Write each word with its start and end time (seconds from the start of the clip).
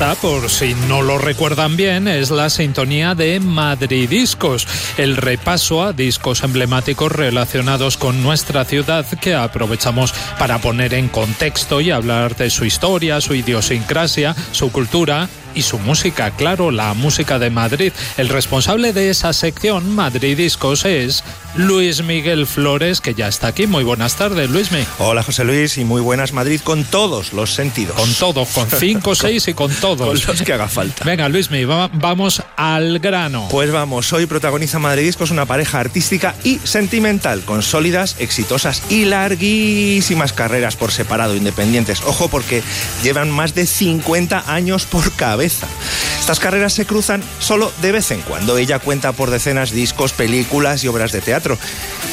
Por 0.00 0.48
si 0.48 0.74
no 0.88 1.02
lo 1.02 1.18
recuerdan 1.18 1.76
bien, 1.76 2.08
es 2.08 2.30
la 2.30 2.48
sintonía 2.48 3.14
de 3.14 3.38
Madrid 3.38 4.08
Discos, 4.08 4.66
el 4.96 5.14
repaso 5.14 5.82
a 5.82 5.92
discos 5.92 6.42
emblemáticos 6.42 7.12
relacionados 7.12 7.98
con 7.98 8.22
nuestra 8.22 8.64
ciudad 8.64 9.04
que 9.20 9.34
aprovechamos 9.34 10.14
para 10.38 10.58
poner 10.58 10.94
en 10.94 11.08
contexto 11.08 11.82
y 11.82 11.90
hablar 11.90 12.34
de 12.34 12.48
su 12.48 12.64
historia, 12.64 13.20
su 13.20 13.34
idiosincrasia, 13.34 14.34
su 14.52 14.72
cultura 14.72 15.28
y 15.54 15.62
su 15.62 15.78
música, 15.78 16.30
claro, 16.30 16.70
la 16.70 16.94
música 16.94 17.38
de 17.38 17.50
Madrid. 17.50 17.92
El 18.16 18.28
responsable 18.28 18.92
de 18.92 19.10
esa 19.10 19.32
sección, 19.32 19.94
Madrid 19.94 20.36
Discos, 20.36 20.84
es 20.84 21.24
Luis 21.56 22.02
Miguel 22.02 22.46
Flores, 22.46 23.00
que 23.00 23.14
ya 23.14 23.28
está 23.28 23.48
aquí. 23.48 23.66
Muy 23.66 23.84
buenas 23.84 24.16
tardes, 24.16 24.48
Luismi. 24.50 24.84
Hola, 24.98 25.22
José 25.22 25.44
Luis, 25.44 25.78
y 25.78 25.84
muy 25.84 26.00
buenas 26.00 26.32
Madrid 26.32 26.60
con 26.62 26.84
todos 26.84 27.32
los 27.32 27.54
sentidos. 27.54 27.96
Con 27.96 28.12
todos, 28.14 28.48
con 28.48 28.68
cinco, 28.78 29.14
seis 29.14 29.48
y 29.48 29.54
con 29.54 29.72
todos. 29.74 30.20
Con 30.24 30.36
los 30.36 30.42
que 30.42 30.52
haga 30.52 30.68
falta. 30.68 31.04
Venga, 31.04 31.28
Luismi, 31.28 31.64
vamos 31.64 32.42
al 32.56 32.98
grano. 33.00 33.48
Pues 33.50 33.72
vamos, 33.72 34.12
hoy 34.12 34.26
protagoniza 34.26 34.78
Madrid 34.78 35.00
Discos 35.10 35.30
una 35.30 35.46
pareja 35.46 35.80
artística 35.80 36.34
y 36.44 36.58
sentimental, 36.62 37.40
con 37.40 37.62
sólidas, 37.62 38.16
exitosas 38.18 38.82
y 38.90 39.06
larguísimas 39.06 40.32
carreras 40.32 40.76
por 40.76 40.92
separado, 40.92 41.34
independientes. 41.34 42.02
Ojo, 42.02 42.28
porque 42.28 42.62
llevan 43.02 43.30
más 43.30 43.54
de 43.54 43.66
50 43.66 44.44
años 44.46 44.84
por 44.84 45.10
cabeza. 45.12 45.66
Estas 46.30 46.44
carreras 46.44 46.74
se 46.74 46.86
cruzan 46.86 47.24
solo 47.40 47.72
de 47.82 47.90
vez 47.90 48.12
en 48.12 48.20
cuando. 48.20 48.56
Ella 48.56 48.78
cuenta 48.78 49.10
por 49.10 49.30
decenas 49.30 49.72
discos, 49.72 50.12
películas 50.12 50.84
y 50.84 50.86
obras 50.86 51.10
de 51.10 51.20
teatro. 51.20 51.58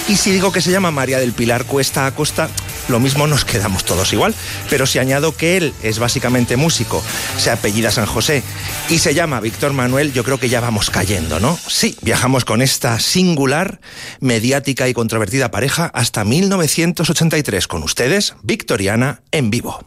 Y 0.08 0.16
si 0.16 0.32
digo 0.32 0.52
que 0.52 0.60
se 0.60 0.72
llama 0.72 0.90
María 0.90 1.20
del 1.20 1.34
Pilar 1.34 1.66
Cuesta 1.66 2.08
a 2.08 2.16
Costa, 2.16 2.50
lo 2.90 3.00
mismo 3.00 3.28
nos 3.28 3.46
quedamos 3.46 3.86
todos 3.86 4.14
igual. 4.14 4.34
Pero 4.72 4.88
si 4.88 4.98
añado 4.98 5.38
que 5.38 5.58
él 5.58 5.72
es 5.84 6.00
básicamente 6.00 6.58
músico, 6.58 7.04
se 7.38 7.52
apellida 7.52 7.92
San 7.92 8.08
José 8.08 8.42
y 8.90 8.98
se 8.98 9.14
llama 9.14 9.40
Víctor 9.40 9.74
Manuel, 9.74 10.12
yo 10.14 10.24
creo 10.24 10.40
que 10.40 10.50
ya 10.50 10.62
vamos 10.62 10.90
cayendo, 10.90 11.40
¿no? 11.40 11.56
Sí, 11.68 11.96
viajamos 12.02 12.44
con 12.44 12.64
esta 12.64 13.00
singular, 13.00 13.80
mediática 14.20 14.90
y 14.90 14.96
controvertida 14.96 15.52
pareja 15.52 15.92
hasta 15.94 16.24
1983 16.24 17.68
con 17.68 17.84
ustedes, 17.84 18.34
Victoriana 18.42 19.22
en 19.30 19.52
vivo. 19.52 19.86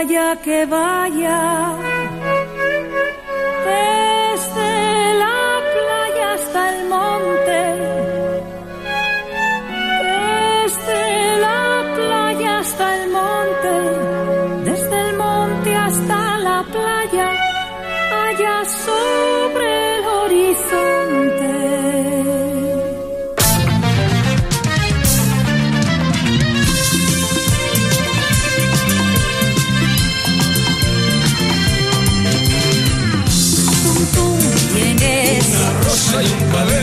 Muralla 0.00 0.36
que 0.42 0.64
vaya 0.64 1.76
desde 3.66 5.14
la 5.18 5.60
playa 5.74 6.32
hasta 6.32 6.60
el 6.74 6.88
monte, 6.88 8.09
rosa 36.12 36.22
y 36.22 36.26
un 36.26 36.79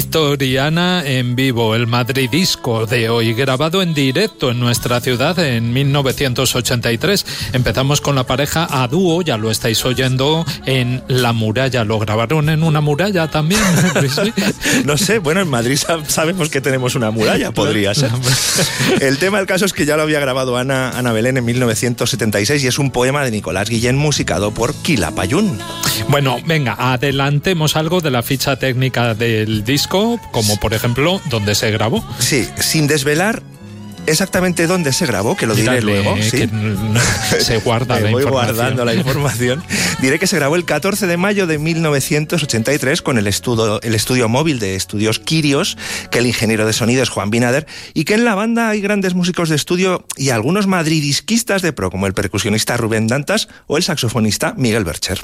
Victoriana 0.00 1.02
en 1.06 1.36
vivo, 1.36 1.74
el 1.74 1.86
Madrid 1.86 2.28
Disco 2.30 2.84
de 2.84 3.08
hoy, 3.08 3.32
grabado 3.32 3.80
en 3.80 3.94
directo 3.94 4.50
en 4.50 4.60
nuestra 4.60 5.00
ciudad 5.00 5.38
en 5.38 5.72
1983. 5.72 7.24
Empezamos 7.54 8.02
con 8.02 8.14
la 8.14 8.24
pareja 8.24 8.68
a 8.70 8.88
dúo, 8.88 9.22
ya 9.22 9.38
lo 9.38 9.50
estáis 9.50 9.82
oyendo, 9.86 10.44
en 10.66 11.02
La 11.08 11.32
Muralla. 11.32 11.82
¿Lo 11.84 11.98
grabaron 11.98 12.50
en 12.50 12.62
una 12.62 12.82
muralla 12.82 13.28
también? 13.30 13.62
No 14.84 14.98
sé, 14.98 15.18
bueno, 15.18 15.40
en 15.40 15.48
Madrid 15.48 15.76
sab- 15.78 16.04
sabemos 16.06 16.50
que 16.50 16.60
tenemos 16.60 16.94
una 16.94 17.10
muralla, 17.10 17.52
podría 17.52 17.94
ser. 17.94 18.10
El 19.00 19.16
tema 19.16 19.38
del 19.38 19.46
caso 19.46 19.64
es 19.64 19.72
que 19.72 19.86
ya 19.86 19.96
lo 19.96 20.02
había 20.02 20.20
grabado 20.20 20.58
Ana, 20.58 20.90
Ana 20.90 21.12
Belén 21.12 21.38
en 21.38 21.44
1976 21.46 22.62
y 22.62 22.66
es 22.66 22.78
un 22.78 22.90
poema 22.90 23.24
de 23.24 23.30
Nicolás 23.30 23.70
Guillén 23.70 23.96
musicado 23.96 24.52
por 24.52 24.74
Quilapayún. 24.74 25.58
Bueno, 26.08 26.36
venga, 26.46 26.74
adelantemos 26.78 27.76
algo 27.76 28.00
de 28.02 28.10
la 28.10 28.22
ficha 28.22 28.56
técnica 28.56 29.14
del 29.14 29.64
disco, 29.64 29.85
como 29.88 30.56
por 30.60 30.74
ejemplo, 30.74 31.20
dónde 31.26 31.54
se 31.54 31.70
grabó. 31.70 32.04
Sí, 32.18 32.48
sin 32.60 32.86
desvelar 32.86 33.42
exactamente 34.06 34.66
dónde 34.66 34.92
se 34.92 35.06
grabó, 35.06 35.36
que 35.36 35.46
lo 35.46 35.54
diré 35.54 35.66
Dale, 35.66 35.80
luego. 35.82 36.16
¿sí? 36.22 36.48
se 37.40 37.58
guarda 37.58 38.00
la 38.00 38.10
voy 38.10 38.24
guardando 38.24 38.84
la 38.84 38.94
información. 38.94 39.62
Diré 40.00 40.18
que 40.18 40.26
se 40.26 40.36
grabó 40.36 40.56
el 40.56 40.64
14 40.64 41.06
de 41.06 41.16
mayo 41.16 41.46
de 41.46 41.58
1983 41.58 43.02
con 43.02 43.18
el 43.18 43.26
estudio, 43.26 43.80
el 43.82 43.94
estudio 43.94 44.28
móvil 44.28 44.58
de 44.58 44.76
estudios 44.76 45.18
Kirios, 45.18 45.76
que 46.10 46.18
el 46.18 46.26
ingeniero 46.26 46.66
de 46.66 46.72
sonido 46.72 47.02
es 47.02 47.08
Juan 47.08 47.30
Binader, 47.30 47.66
y 47.94 48.04
que 48.04 48.14
en 48.14 48.24
la 48.24 48.34
banda 48.34 48.68
hay 48.68 48.80
grandes 48.80 49.14
músicos 49.14 49.48
de 49.48 49.56
estudio 49.56 50.06
y 50.16 50.30
algunos 50.30 50.66
madridisquistas 50.66 51.62
de 51.62 51.72
pro, 51.72 51.90
como 51.90 52.06
el 52.06 52.14
percusionista 52.14 52.76
Rubén 52.76 53.06
Dantas 53.06 53.48
o 53.66 53.76
el 53.76 53.82
saxofonista 53.82 54.54
Miguel 54.56 54.84
Bercher. 54.84 55.20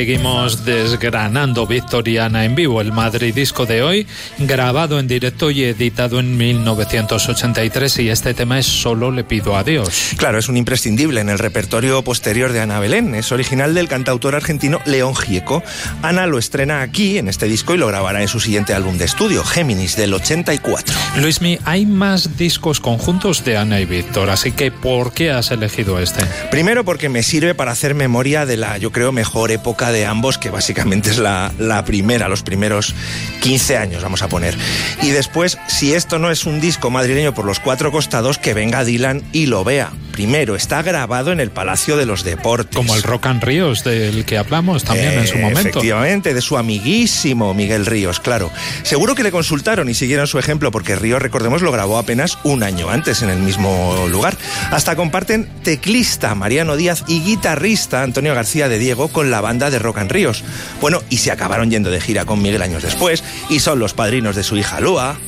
Seguimos 0.00 0.64
desgranando 0.64 1.66
Victoriana 1.66 2.46
en 2.46 2.54
vivo, 2.54 2.80
el 2.80 2.90
Madrid 2.90 3.34
disco 3.34 3.66
de 3.66 3.82
hoy, 3.82 4.06
grabado 4.38 4.98
en 4.98 5.06
directo 5.06 5.50
y 5.50 5.64
editado 5.64 6.20
en 6.20 6.38
1983 6.38 7.98
y 7.98 8.08
este 8.08 8.32
tema 8.32 8.58
es 8.58 8.64
Solo 8.64 9.10
le 9.10 9.24
pido 9.24 9.58
a 9.58 9.62
Dios. 9.62 10.14
Claro, 10.16 10.38
es 10.38 10.48
un 10.48 10.56
imprescindible 10.56 11.20
en 11.20 11.28
el 11.28 11.38
repertorio 11.38 12.02
posterior 12.02 12.54
de 12.54 12.60
Ana 12.60 12.80
Belén. 12.80 13.14
Es 13.14 13.30
original 13.30 13.74
del 13.74 13.88
cantautor 13.88 14.34
argentino 14.34 14.80
León 14.86 15.14
Gieco. 15.14 15.62
Ana 16.00 16.26
lo 16.26 16.38
estrena 16.38 16.80
aquí, 16.80 17.18
en 17.18 17.28
este 17.28 17.44
disco, 17.44 17.74
y 17.74 17.76
lo 17.76 17.86
grabará 17.86 18.22
en 18.22 18.28
su 18.28 18.40
siguiente 18.40 18.72
álbum 18.72 18.96
de 18.96 19.04
estudio, 19.04 19.44
Géminis, 19.44 19.96
del 19.96 20.14
84. 20.14 20.96
Luismi, 21.16 21.58
hay 21.66 21.84
más 21.84 22.38
discos 22.38 22.80
conjuntos 22.80 23.44
de 23.44 23.58
Ana 23.58 23.80
y 23.80 23.84
Víctor, 23.84 24.30
así 24.30 24.52
que 24.52 24.70
¿por 24.70 25.12
qué 25.12 25.30
has 25.30 25.50
elegido 25.50 25.98
este? 25.98 26.24
Primero 26.50 26.86
porque 26.86 27.10
me 27.10 27.22
sirve 27.22 27.54
para 27.54 27.72
hacer 27.72 27.94
memoria 27.94 28.46
de 28.46 28.56
la, 28.56 28.78
yo 28.78 28.92
creo, 28.92 29.12
mejor 29.12 29.50
época 29.50 29.89
de 29.92 30.06
ambos, 30.06 30.38
que 30.38 30.50
básicamente 30.50 31.10
es 31.10 31.18
la, 31.18 31.52
la 31.58 31.84
primera, 31.84 32.28
los 32.28 32.42
primeros 32.42 32.94
15 33.42 33.76
años, 33.76 34.02
vamos 34.02 34.22
a 34.22 34.28
poner. 34.28 34.56
Y 35.02 35.10
después, 35.10 35.58
si 35.68 35.94
esto 35.94 36.18
no 36.18 36.30
es 36.30 36.46
un 36.46 36.60
disco 36.60 36.90
madrileño 36.90 37.34
por 37.34 37.44
los 37.44 37.60
cuatro 37.60 37.90
costados, 37.92 38.38
que 38.38 38.54
venga 38.54 38.84
Dylan 38.84 39.22
y 39.32 39.46
lo 39.46 39.64
vea. 39.64 39.90
Primero, 40.12 40.54
está 40.56 40.82
grabado 40.82 41.32
en 41.32 41.40
el 41.40 41.50
Palacio 41.50 41.96
de 41.96 42.04
los 42.04 42.24
Deportes. 42.24 42.76
Como 42.76 42.94
el 42.94 43.02
Rock 43.02 43.26
and 43.26 43.42
Ríos 43.42 43.84
del 43.84 44.24
que 44.24 44.36
hablamos 44.38 44.84
también 44.84 45.12
en 45.18 45.26
su 45.26 45.36
Eh, 45.38 45.40
momento. 45.40 45.60
Efectivamente, 45.60 46.34
de 46.34 46.40
su 46.40 46.58
amiguísimo 46.58 47.54
Miguel 47.54 47.86
Ríos, 47.86 48.20
claro. 48.20 48.50
Seguro 48.82 49.14
que 49.14 49.22
le 49.22 49.30
consultaron 49.30 49.88
y 49.88 49.94
siguieron 49.94 50.26
su 50.26 50.38
ejemplo 50.38 50.70
porque 50.70 50.96
Ríos, 50.96 51.22
recordemos, 51.22 51.62
lo 51.62 51.72
grabó 51.72 51.96
apenas 51.98 52.38
un 52.42 52.62
año 52.62 52.90
antes 52.90 53.22
en 53.22 53.30
el 53.30 53.38
mismo 53.38 54.06
lugar. 54.10 54.36
Hasta 54.70 54.96
comparten 54.96 55.48
teclista 55.62 56.34
Mariano 56.34 56.76
Díaz 56.76 57.04
y 57.06 57.20
guitarrista 57.20 58.02
Antonio 58.02 58.34
García 58.34 58.68
de 58.68 58.78
Diego 58.78 59.08
con 59.08 59.30
la 59.30 59.40
banda 59.40 59.70
de 59.70 59.78
Rock 59.80 59.98
and 59.98 60.10
Ríos. 60.10 60.44
Bueno, 60.80 61.02
y 61.10 61.18
se 61.18 61.30
acabaron 61.30 61.70
yendo 61.70 61.90
de 61.90 62.00
gira 62.00 62.24
con 62.24 62.40
Miguel 62.40 62.62
años 62.62 62.82
después 62.82 63.24
y 63.48 63.60
son 63.60 63.78
los 63.78 63.94
padrinos 63.94 64.36
de 64.36 64.42
su 64.42 64.56
hija 64.56 64.80
Lua. 64.80 65.18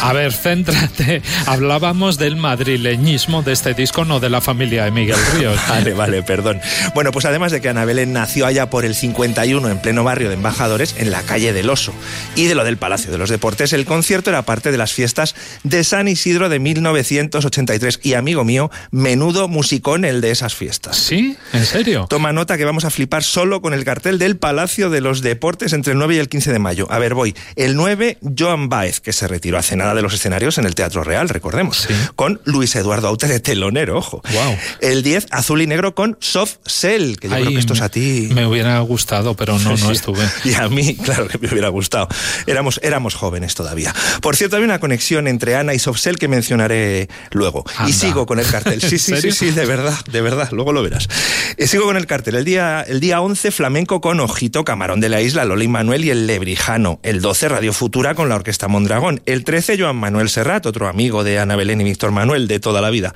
A 0.00 0.12
ver, 0.12 0.32
céntrate. 0.32 1.22
Hablábamos 1.46 2.18
del 2.18 2.36
madrileñismo 2.36 3.42
de 3.42 3.52
este 3.52 3.74
disco, 3.74 4.04
no 4.04 4.20
de 4.20 4.28
la 4.28 4.40
familia 4.40 4.84
de 4.84 4.90
Miguel 4.90 5.16
Ríos. 5.34 5.58
Vale, 5.68 5.92
vale, 5.94 6.22
perdón. 6.22 6.60
Bueno, 6.94 7.10
pues 7.10 7.24
además 7.24 7.50
de 7.50 7.60
que 7.60 7.68
Ana 7.68 7.84
Belén 7.84 8.12
nació 8.12 8.46
allá 8.46 8.70
por 8.70 8.84
el 8.84 8.94
51 8.94 9.68
en 9.68 9.78
pleno 9.80 10.04
barrio 10.04 10.28
de 10.28 10.34
Embajadores, 10.34 10.94
en 10.98 11.10
la 11.10 11.22
calle 11.22 11.52
del 11.52 11.70
Oso, 11.70 11.92
y 12.36 12.46
de 12.46 12.54
lo 12.54 12.64
del 12.64 12.76
Palacio 12.76 13.10
de 13.10 13.18
los 13.18 13.30
Deportes, 13.30 13.72
el 13.72 13.84
concierto 13.86 14.30
era 14.30 14.42
parte 14.42 14.70
de 14.70 14.78
las 14.78 14.92
fiestas 14.92 15.34
de 15.62 15.84
San 15.84 16.08
Isidro 16.08 16.48
de 16.48 16.58
1983. 16.58 18.00
Y 18.02 18.14
amigo 18.14 18.44
mío, 18.44 18.70
menudo 18.90 19.48
musicón 19.48 20.04
el 20.04 20.20
de 20.20 20.30
esas 20.30 20.54
fiestas. 20.54 20.96
¿Sí? 20.96 21.36
¿En 21.52 21.64
serio? 21.64 22.06
Toma 22.08 22.32
nota 22.32 22.56
que 22.56 22.64
vamos 22.64 22.84
a 22.84 22.90
flipar 22.90 23.22
solo 23.22 23.60
con 23.60 23.73
el 23.74 23.84
cartel 23.84 24.18
del 24.18 24.36
Palacio 24.36 24.90
de 24.90 25.00
los 25.00 25.20
Deportes 25.20 25.72
entre 25.72 25.92
el 25.92 25.98
9 25.98 26.16
y 26.16 26.18
el 26.18 26.28
15 26.28 26.52
de 26.52 26.58
mayo. 26.58 26.86
A 26.90 26.98
ver, 26.98 27.14
voy. 27.14 27.34
El 27.56 27.76
9, 27.76 28.18
Joan 28.38 28.68
Baez, 28.68 29.00
que 29.00 29.12
se 29.12 29.28
retiró 29.28 29.58
hace 29.58 29.76
nada 29.76 29.94
de 29.94 30.02
los 30.02 30.14
escenarios 30.14 30.58
en 30.58 30.66
el 30.66 30.74
Teatro 30.74 31.04
Real, 31.04 31.28
recordemos. 31.28 31.86
Sí. 31.88 31.94
Con 32.16 32.40
Luis 32.44 32.74
Eduardo 32.76 33.08
Aute 33.08 33.26
de 33.26 33.40
telonero, 33.40 33.98
ojo. 33.98 34.22
Guau. 34.32 34.56
El 34.80 35.02
10, 35.02 35.26
azul 35.30 35.62
y 35.62 35.66
negro 35.66 35.94
con 35.94 36.16
Soft 36.20 36.56
Cell, 36.66 37.16
que 37.16 37.28
yo 37.28 37.34
creo 37.34 37.48
que 37.48 37.58
esto 37.58 37.74
es 37.74 37.80
a 37.80 37.88
ti. 37.88 38.28
Me 38.32 38.46
hubiera 38.46 38.78
gustado, 38.80 39.34
pero 39.34 39.58
no, 39.58 39.76
no 39.76 39.90
estuve. 39.90 40.24
Y 40.44 40.54
a 40.54 40.68
mí, 40.68 40.96
claro 40.96 41.26
que 41.26 41.38
me 41.38 41.48
hubiera 41.48 41.68
gustado. 41.68 42.08
Éramos, 42.46 42.78
éramos 42.82 43.14
jóvenes 43.14 43.54
todavía. 43.54 43.94
Por 44.20 44.36
cierto, 44.36 44.56
hay 44.56 44.62
una 44.62 44.78
conexión 44.78 45.26
entre 45.26 45.56
Ana 45.56 45.74
y 45.74 45.78
Softcell 45.78 46.16
que 46.16 46.28
mencionaré 46.28 47.08
luego. 47.30 47.64
Anda. 47.76 47.90
Y 47.90 47.92
sigo 47.92 48.26
con 48.26 48.38
el 48.38 48.46
cartel. 48.46 48.80
Sí, 48.80 48.86
¿En 48.94 48.98
sí, 49.00 49.20
sí, 49.20 49.32
sí, 49.32 49.50
de 49.50 49.66
verdad, 49.66 49.98
de 50.10 50.20
verdad, 50.20 50.48
luego 50.52 50.72
lo 50.72 50.82
verás. 50.82 51.08
Eh, 51.56 51.66
sigo 51.66 51.84
con 51.84 51.96
el 51.96 52.06
cartel. 52.06 52.34
El 52.36 52.44
día, 52.44 52.82
el 52.82 53.00
día 53.00 53.20
11, 53.20 53.50
flamenco 53.64 54.02
con 54.02 54.20
Ojito, 54.20 54.62
Camarón 54.62 55.00
de 55.00 55.08
la 55.08 55.22
Isla, 55.22 55.46
Lola 55.46 55.64
y 55.64 55.68
Manuel 55.68 56.04
y 56.04 56.10
el 56.10 56.26
Lebrijano. 56.26 57.00
El 57.02 57.22
12, 57.22 57.48
Radio 57.48 57.72
Futura 57.72 58.14
con 58.14 58.28
la 58.28 58.34
Orquesta 58.34 58.68
Mondragón. 58.68 59.22
El 59.24 59.42
13, 59.42 59.78
Joan 59.78 59.96
Manuel 59.96 60.28
Serrat, 60.28 60.66
otro 60.66 60.86
amigo 60.86 61.24
de 61.24 61.38
Ana 61.38 61.56
Belén 61.56 61.80
y 61.80 61.84
Víctor 61.84 62.10
Manuel 62.10 62.46
de 62.46 62.60
toda 62.60 62.82
la 62.82 62.90
vida. 62.90 63.14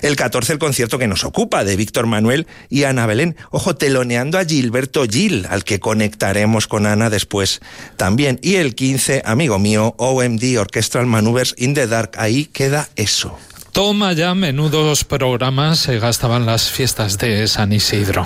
El 0.00 0.14
14, 0.14 0.52
el 0.52 0.58
concierto 0.60 0.96
que 0.96 1.08
nos 1.08 1.24
ocupa 1.24 1.64
de 1.64 1.74
Víctor 1.74 2.06
Manuel 2.06 2.46
y 2.70 2.84
Ana 2.84 3.04
Belén. 3.06 3.34
Ojo, 3.50 3.74
teloneando 3.74 4.38
a 4.38 4.44
Gilberto 4.44 5.06
Gil, 5.10 5.44
al 5.50 5.64
que 5.64 5.80
conectaremos 5.80 6.68
con 6.68 6.86
Ana 6.86 7.10
después 7.10 7.60
también. 7.96 8.38
Y 8.42 8.54
el 8.54 8.76
15, 8.76 9.22
amigo 9.24 9.58
mío, 9.58 9.96
OMD, 9.98 10.56
Orchestral 10.56 11.06
Maneuvers 11.06 11.52
in 11.58 11.74
the 11.74 11.88
Dark. 11.88 12.12
Ahí 12.16 12.44
queda 12.44 12.88
eso. 12.94 13.36
Toma 13.72 14.12
ya, 14.12 14.36
menudos 14.36 15.02
programas 15.02 15.80
se 15.80 15.98
gastaban 15.98 16.46
las 16.46 16.70
fiestas 16.70 17.18
de 17.18 17.48
San 17.48 17.72
Isidro. 17.72 18.24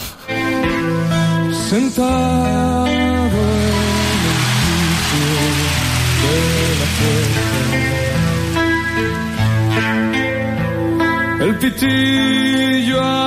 Sentado 1.69 2.87
en 2.87 2.95
el 2.95 3.31
de 6.25 6.37
la 6.81 6.87
puerta. 6.97 7.45
El 11.45 11.53
pitillo 11.59 13.18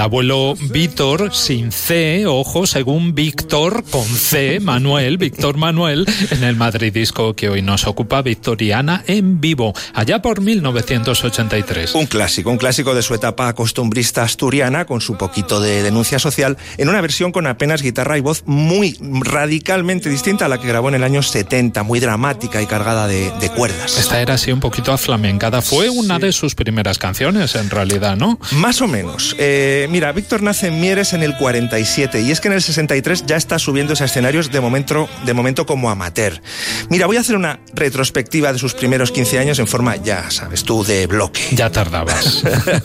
El 0.00 0.04
abuelo 0.04 0.54
Víctor, 0.58 1.34
sin 1.34 1.70
C, 1.70 2.24
ojo, 2.26 2.49
según 2.50 3.14
Víctor, 3.14 3.84
con 3.90 4.04
C, 4.04 4.58
Manuel, 4.58 5.18
Víctor 5.18 5.56
Manuel, 5.56 6.04
en 6.32 6.42
el 6.42 6.56
Madrid 6.56 6.92
disco 6.92 7.34
que 7.34 7.48
hoy 7.48 7.62
nos 7.62 7.86
ocupa, 7.86 8.22
Victoriana 8.22 9.04
en 9.06 9.40
vivo, 9.40 9.72
allá 9.94 10.20
por 10.20 10.40
1983. 10.40 11.94
Un 11.94 12.06
clásico, 12.06 12.50
un 12.50 12.58
clásico 12.58 12.92
de 12.92 13.02
su 13.02 13.14
etapa 13.14 13.52
costumbrista 13.54 14.24
asturiana, 14.24 14.84
con 14.84 15.00
su 15.00 15.16
poquito 15.16 15.60
de 15.60 15.84
denuncia 15.84 16.18
social, 16.18 16.58
en 16.76 16.88
una 16.88 17.00
versión 17.00 17.30
con 17.30 17.46
apenas 17.46 17.82
guitarra 17.82 18.18
y 18.18 18.20
voz 18.20 18.42
muy 18.46 18.98
radicalmente 19.00 20.10
distinta 20.10 20.46
a 20.46 20.48
la 20.48 20.58
que 20.58 20.66
grabó 20.66 20.88
en 20.88 20.96
el 20.96 21.04
año 21.04 21.22
70, 21.22 21.84
muy 21.84 22.00
dramática 22.00 22.60
y 22.60 22.66
cargada 22.66 23.06
de, 23.06 23.30
de 23.38 23.48
cuerdas. 23.50 23.96
Esta 23.96 24.20
era 24.20 24.34
así 24.34 24.50
un 24.50 24.60
poquito 24.60 24.92
aflamencada. 24.92 25.62
Fue 25.62 25.88
una 25.88 26.18
de 26.18 26.32
sus 26.32 26.56
primeras 26.56 26.98
canciones, 26.98 27.54
en 27.54 27.70
realidad, 27.70 28.16
¿no? 28.16 28.40
Más 28.52 28.82
o 28.82 28.88
menos. 28.88 29.36
Eh, 29.38 29.86
mira, 29.88 30.10
Víctor 30.10 30.42
nace 30.42 30.66
en 30.66 30.80
Mieres 30.80 31.12
en 31.12 31.22
el 31.22 31.36
47 31.36 32.22
y 32.22 32.32
es 32.32 32.39
que 32.40 32.48
en 32.48 32.54
el 32.54 32.62
63 32.62 33.26
ya 33.26 33.36
está 33.36 33.58
subiendo 33.58 33.94
a 33.98 34.04
escenarios 34.04 34.50
de 34.50 34.60
momento, 34.60 35.08
de 35.24 35.34
momento 35.34 35.66
como 35.66 35.90
amateur. 35.90 36.40
Mira, 36.88 37.06
voy 37.06 37.16
a 37.16 37.20
hacer 37.20 37.36
una 37.36 37.60
retrospectiva 37.74 38.52
de 38.52 38.58
sus 38.58 38.74
primeros 38.74 39.12
15 39.12 39.38
años 39.38 39.58
en 39.58 39.66
forma, 39.66 39.96
ya 39.96 40.30
sabes 40.30 40.64
tú, 40.64 40.84
de 40.84 41.06
bloque. 41.06 41.40
Ya 41.52 41.70
tardabas. 41.70 42.42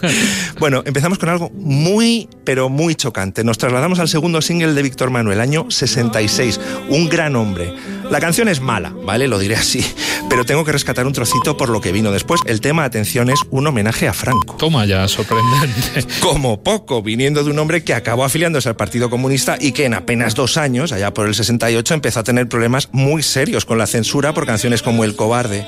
bueno, 0.59 0.83
empezamos 0.85 1.17
con 1.17 1.29
algo 1.29 1.49
muy, 1.53 2.29
pero 2.43 2.69
muy 2.69 2.95
chocante. 2.95 3.43
Nos 3.43 3.57
trasladamos 3.57 3.99
al 3.99 4.07
segundo 4.07 4.41
single 4.41 4.73
de 4.73 4.81
Víctor 4.81 5.09
Manuel, 5.09 5.39
año 5.39 5.67
66. 5.69 6.59
Un 6.89 7.09
gran 7.09 7.35
hombre. 7.35 7.73
La 8.09 8.19
canción 8.19 8.47
es 8.47 8.61
mala, 8.61 8.93
¿vale? 9.03 9.27
Lo 9.27 9.39
diré 9.39 9.55
así. 9.55 9.83
Pero 10.29 10.45
tengo 10.45 10.63
que 10.63 10.71
rescatar 10.71 11.05
un 11.05 11.13
trocito 11.13 11.57
por 11.57 11.69
lo 11.69 11.81
que 11.81 11.91
vino 11.91 12.11
después. 12.11 12.41
El 12.45 12.61
tema, 12.61 12.83
atención, 12.83 13.29
es 13.29 13.39
un 13.49 13.67
homenaje 13.67 14.07
a 14.07 14.13
Franco. 14.13 14.55
Toma 14.57 14.85
ya, 14.85 15.07
sorprendente. 15.07 16.05
Como 16.19 16.61
poco, 16.61 17.01
viniendo 17.01 17.43
de 17.43 17.51
un 17.51 17.59
hombre 17.59 17.83
que 17.83 17.93
acabó 17.93 18.23
afiliándose 18.23 18.69
al 18.69 18.75
Partido 18.75 19.09
Comunista 19.09 19.44
y 19.59 19.71
que 19.71 19.85
en 19.85 19.93
apenas 19.93 20.35
dos 20.35 20.57
años, 20.57 20.91
allá 20.91 21.13
por 21.13 21.27
el 21.27 21.35
68, 21.35 21.93
empezó 21.93 22.19
a 22.19 22.23
tener 22.23 22.47
problemas 22.47 22.89
muy 22.91 23.23
serios 23.23 23.65
con 23.65 23.77
la 23.77 23.87
censura 23.87 24.33
por 24.33 24.45
canciones 24.45 24.81
como 24.81 25.03
El 25.03 25.15
Cobarde 25.15 25.65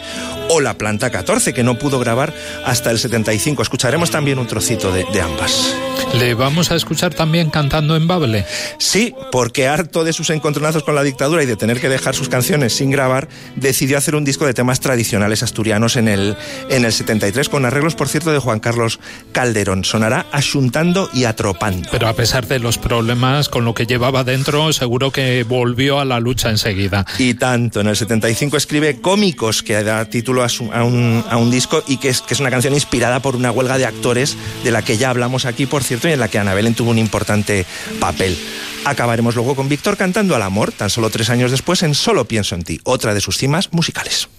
o 0.49 0.61
La 0.61 0.77
Planta 0.77 1.09
14, 1.09 1.53
que 1.53 1.63
no 1.63 1.77
pudo 1.77 1.99
grabar 1.99 2.33
hasta 2.65 2.91
el 2.91 2.99
75. 2.99 3.61
Escucharemos 3.61 4.11
también 4.11 4.39
un 4.39 4.47
trocito 4.47 4.91
de, 4.91 5.05
de 5.11 5.21
ambas. 5.21 5.75
¿Le 6.13 6.33
vamos 6.33 6.71
a 6.71 6.75
escuchar 6.75 7.13
también 7.13 7.49
cantando 7.49 7.95
en 7.95 8.07
Bable? 8.07 8.45
Sí, 8.77 9.13
porque 9.31 9.67
harto 9.67 10.03
de 10.03 10.13
sus 10.13 10.29
encontronazos 10.29 10.83
con 10.83 10.95
la 10.95 11.03
dictadura 11.03 11.43
y 11.43 11.45
de 11.45 11.55
tener 11.55 11.81
que 11.81 11.89
dejar 11.89 12.15
sus 12.15 12.29
canciones 12.29 12.73
sin 12.73 12.91
grabar, 12.91 13.27
decidió 13.55 13.97
hacer 13.97 14.15
un 14.15 14.23
disco 14.23 14.45
de 14.45 14.53
temas 14.53 14.79
tradicionales 14.79 15.43
asturianos 15.43 15.95
en 15.95 16.07
el, 16.07 16.37
en 16.69 16.85
el 16.85 16.93
73, 16.93 17.49
con 17.49 17.65
arreglos, 17.65 17.95
por 17.95 18.07
cierto, 18.07 18.31
de 18.31 18.39
Juan 18.39 18.59
Carlos 18.59 18.99
Calderón. 19.31 19.83
Sonará 19.83 20.25
asuntando 20.31 21.09
y 21.13 21.25
atropando. 21.25 21.89
Pero 21.91 22.07
a 22.07 22.13
pesar 22.13 22.47
de 22.47 22.59
los 22.59 22.77
problemas 22.77 23.49
con 23.49 23.65
lo 23.67 23.73
que 23.73 23.85
llevaba 23.85 24.23
dentro, 24.23 24.71
seguro 24.71 25.11
que 25.11 25.43
volvió 25.43 25.99
a 25.99 26.05
la 26.05 26.21
lucha 26.21 26.49
enseguida. 26.49 27.05
Y 27.19 27.33
tanto, 27.33 27.81
en 27.81 27.87
el 27.87 27.97
75 27.97 28.55
escribe 28.55 29.01
Cómicos, 29.01 29.61
que 29.61 29.83
da 29.83 30.05
título 30.05 30.41
a, 30.41 30.47
su, 30.47 30.71
a, 30.71 30.85
un, 30.85 31.21
a 31.29 31.35
un, 31.35 31.51
disco 31.51 31.83
y 31.85 31.97
que 31.97 32.07
es, 32.07 32.21
que 32.21 32.33
es 32.33 32.39
una 32.39 32.49
canción 32.49 32.73
inspirada 32.73 33.19
por 33.19 33.35
una 33.35 33.51
huelga 33.51 33.77
de 33.77 33.85
actores 33.85 34.37
de 34.63 34.71
la 34.71 34.83
que 34.83 34.97
ya 34.97 35.09
hablamos 35.09 35.43
aquí, 35.43 35.65
por 35.65 35.83
cierto, 35.83 36.07
y 36.07 36.13
en 36.13 36.21
la 36.21 36.29
que 36.29 36.39
Ana 36.39 36.53
Belén 36.53 36.75
tuvo 36.75 36.91
un 36.91 36.97
importante 36.97 37.65
papel. 37.99 38.37
Acabaremos 38.85 39.35
luego 39.35 39.53
con 39.53 39.67
Víctor 39.67 39.97
cantando 39.97 40.33
al 40.33 40.43
amor, 40.43 40.71
tan 40.71 40.89
solo 40.89 41.09
tres 41.09 41.29
años 41.29 41.51
después 41.51 41.83
en 41.83 41.93
Solo 41.93 42.23
pienso 42.23 42.55
en 42.55 42.63
ti, 42.63 42.79
otra 42.85 43.13
de 43.13 43.19
sus 43.19 43.37
cimas 43.37 43.73
musicales. 43.73 44.29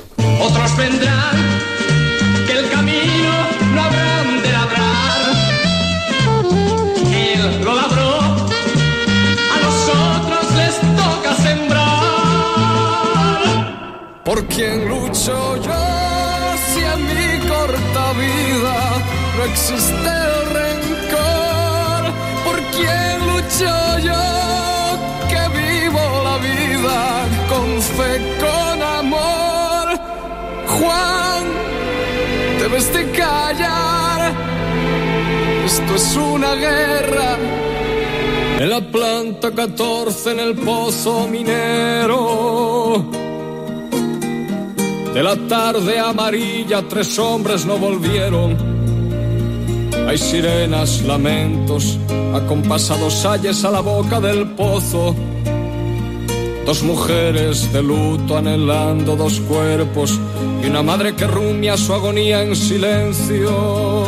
Otros 0.40 0.75
vendrán, 0.75 1.37
¿Por 14.28 14.44
quién 14.44 14.87
lucho 14.87 15.56
yo 15.56 15.85
si 16.68 16.80
en 16.85 17.00
mi 17.08 17.49
corta 17.49 18.12
vida 18.12 18.76
no 19.38 19.44
existe 19.44 20.11
el 20.28 20.40
rencor? 20.61 22.02
¿Por 22.44 22.58
quién 22.76 23.26
lucho 23.26 23.73
yo 24.08 24.26
que 25.30 25.42
vivo 25.56 26.02
la 26.25 26.37
vida 26.49 26.99
con 27.49 27.80
fe, 27.80 28.12
con 28.38 28.82
amor? 28.82 29.99
Juan, 30.76 31.44
debes 32.61 32.92
de 32.92 33.11
callar. 33.12 34.35
Esto 35.64 35.94
es 35.94 36.16
una 36.16 36.54
guerra. 36.54 37.38
En 38.58 38.68
la 38.68 38.82
planta 38.82 39.50
14, 39.52 40.32
en 40.32 40.40
el 40.40 40.54
pozo 40.54 41.26
minero. 41.28 43.18
De 45.19 45.25
la 45.25 45.35
tarde 45.35 45.99
amarilla, 45.99 46.81
tres 46.89 47.19
hombres 47.19 47.67
no 47.67 47.77
volvieron. 47.77 48.57
Hay 50.07 50.17
sirenas, 50.17 51.03
lamentos, 51.03 51.99
acompasados 52.33 53.27
ayes 53.27 53.65
a 53.65 53.73
la 53.73 53.81
boca 53.81 54.21
del 54.21 54.51
pozo. 54.51 55.17
Dos 56.65 56.85
mujeres 56.85 57.73
de 57.73 57.83
luto 57.83 58.37
anhelando 58.37 59.17
dos 59.17 59.41
cuerpos 59.41 60.21
y 60.63 60.67
una 60.67 60.85
madre 60.85 61.17
que 61.17 61.27
rumia 61.27 61.77
su 61.77 61.93
agonía 61.93 62.45
en 62.45 62.55
silencio. 62.55 64.05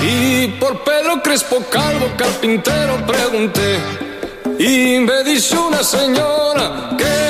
Y 0.00 0.46
por 0.58 0.82
Pedro 0.82 1.20
Crespo 1.22 1.56
Calvo, 1.70 2.06
carpintero, 2.16 2.96
pregunté. 3.06 3.76
Y 4.58 4.98
me 5.00 5.22
dice 5.24 5.58
una 5.58 5.82
señora 5.82 6.96
que 6.96 7.25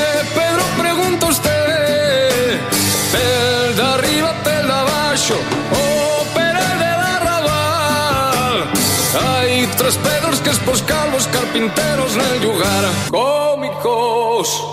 tres 9.95 10.40
que 10.40 10.50
es 10.50 10.83
calvos, 10.83 11.28
carpinteros 11.28 12.14
en 12.14 12.21
el 12.21 12.43
lugar. 12.43 12.85
Cómicos, 13.11 14.64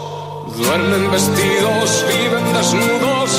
duermen 0.58 1.12
vestidos, 1.12 2.05
viven 2.08 2.53
desnudos, 2.53 3.33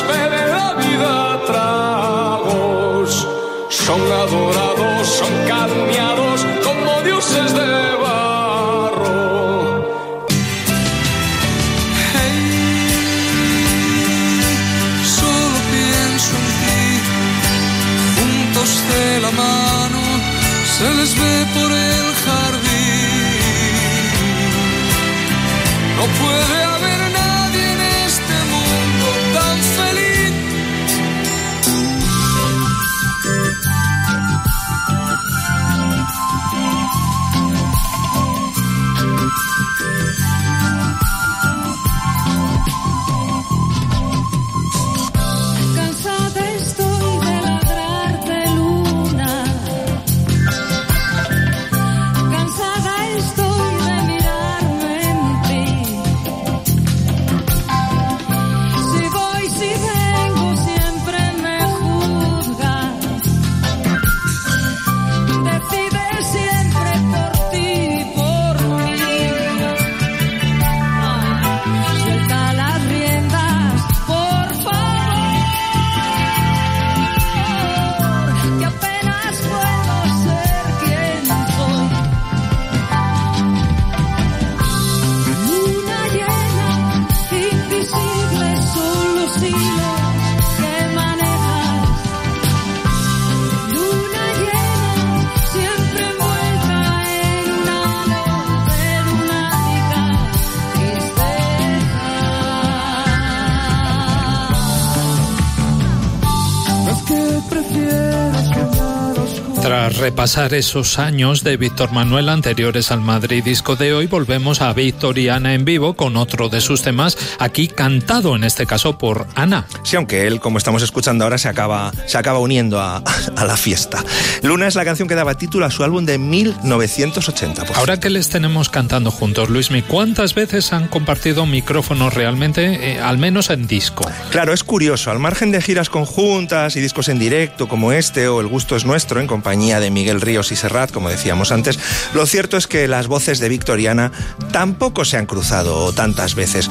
re 110.04 110.12
repasar 110.24 110.54
esos 110.54 110.98
años 110.98 111.44
de 111.44 111.58
Víctor 111.58 111.92
Manuel 111.92 112.30
anteriores 112.30 112.90
al 112.90 113.02
Madrid 113.02 113.44
Disco 113.44 113.76
de 113.76 113.92
hoy, 113.92 114.06
volvemos 114.06 114.62
a 114.62 114.72
Victoriana 114.72 115.52
en 115.52 115.66
vivo 115.66 115.96
con 115.96 116.16
otro 116.16 116.48
de 116.48 116.62
sus 116.62 116.80
temas, 116.80 117.18
aquí 117.38 117.68
cantado 117.68 118.34
en 118.34 118.42
este 118.42 118.64
caso 118.64 118.96
por 118.96 119.26
Ana. 119.34 119.66
Sí, 119.82 119.96
aunque 119.96 120.26
él, 120.26 120.40
como 120.40 120.56
estamos 120.56 120.82
escuchando 120.82 121.24
ahora, 121.24 121.36
se 121.36 121.50
acaba, 121.50 121.92
se 122.06 122.16
acaba 122.16 122.38
uniendo 122.38 122.80
a, 122.80 123.02
a 123.36 123.44
la 123.44 123.58
fiesta. 123.58 124.02
Luna 124.42 124.66
es 124.66 124.76
la 124.76 124.86
canción 124.86 125.08
que 125.08 125.14
daba 125.14 125.34
título 125.34 125.66
a 125.66 125.70
su 125.70 125.84
álbum 125.84 126.06
de 126.06 126.16
1980. 126.16 127.66
por 127.66 127.76
Ahora 127.76 128.00
que 128.00 128.08
les 128.08 128.30
tenemos 128.30 128.70
cantando 128.70 129.10
juntos, 129.10 129.50
Luismi, 129.50 129.82
¿cuántas 129.82 130.34
veces 130.34 130.72
han 130.72 130.88
compartido 130.88 131.44
micrófonos 131.44 132.14
realmente, 132.14 132.92
eh, 132.92 132.98
al 132.98 133.18
menos 133.18 133.50
en 133.50 133.66
disco? 133.66 134.10
Claro, 134.30 134.54
es 134.54 134.64
curioso, 134.64 135.10
al 135.10 135.18
margen 135.18 135.52
de 135.52 135.60
giras 135.60 135.90
conjuntas 135.90 136.76
y 136.76 136.80
discos 136.80 137.10
en 137.10 137.18
directo 137.18 137.68
como 137.68 137.92
este 137.92 138.26
o 138.26 138.40
El 138.40 138.46
gusto 138.46 138.74
es 138.74 138.86
nuestro 138.86 139.20
en 139.20 139.26
compañía 139.26 139.80
de 139.80 139.90
Miguel 139.90 140.13
Ríos 140.20 140.52
y 140.52 140.56
como 140.92 141.08
decíamos 141.08 141.52
antes, 141.52 141.78
lo 142.14 142.26
cierto 142.26 142.56
es 142.56 142.66
que 142.66 142.88
las 142.88 143.06
voces 143.06 143.38
de 143.38 143.48
Victoriana 143.48 144.12
tampoco 144.52 145.04
se 145.04 145.16
han 145.16 145.26
cruzado 145.26 145.92
tantas 145.92 146.34
veces. 146.34 146.70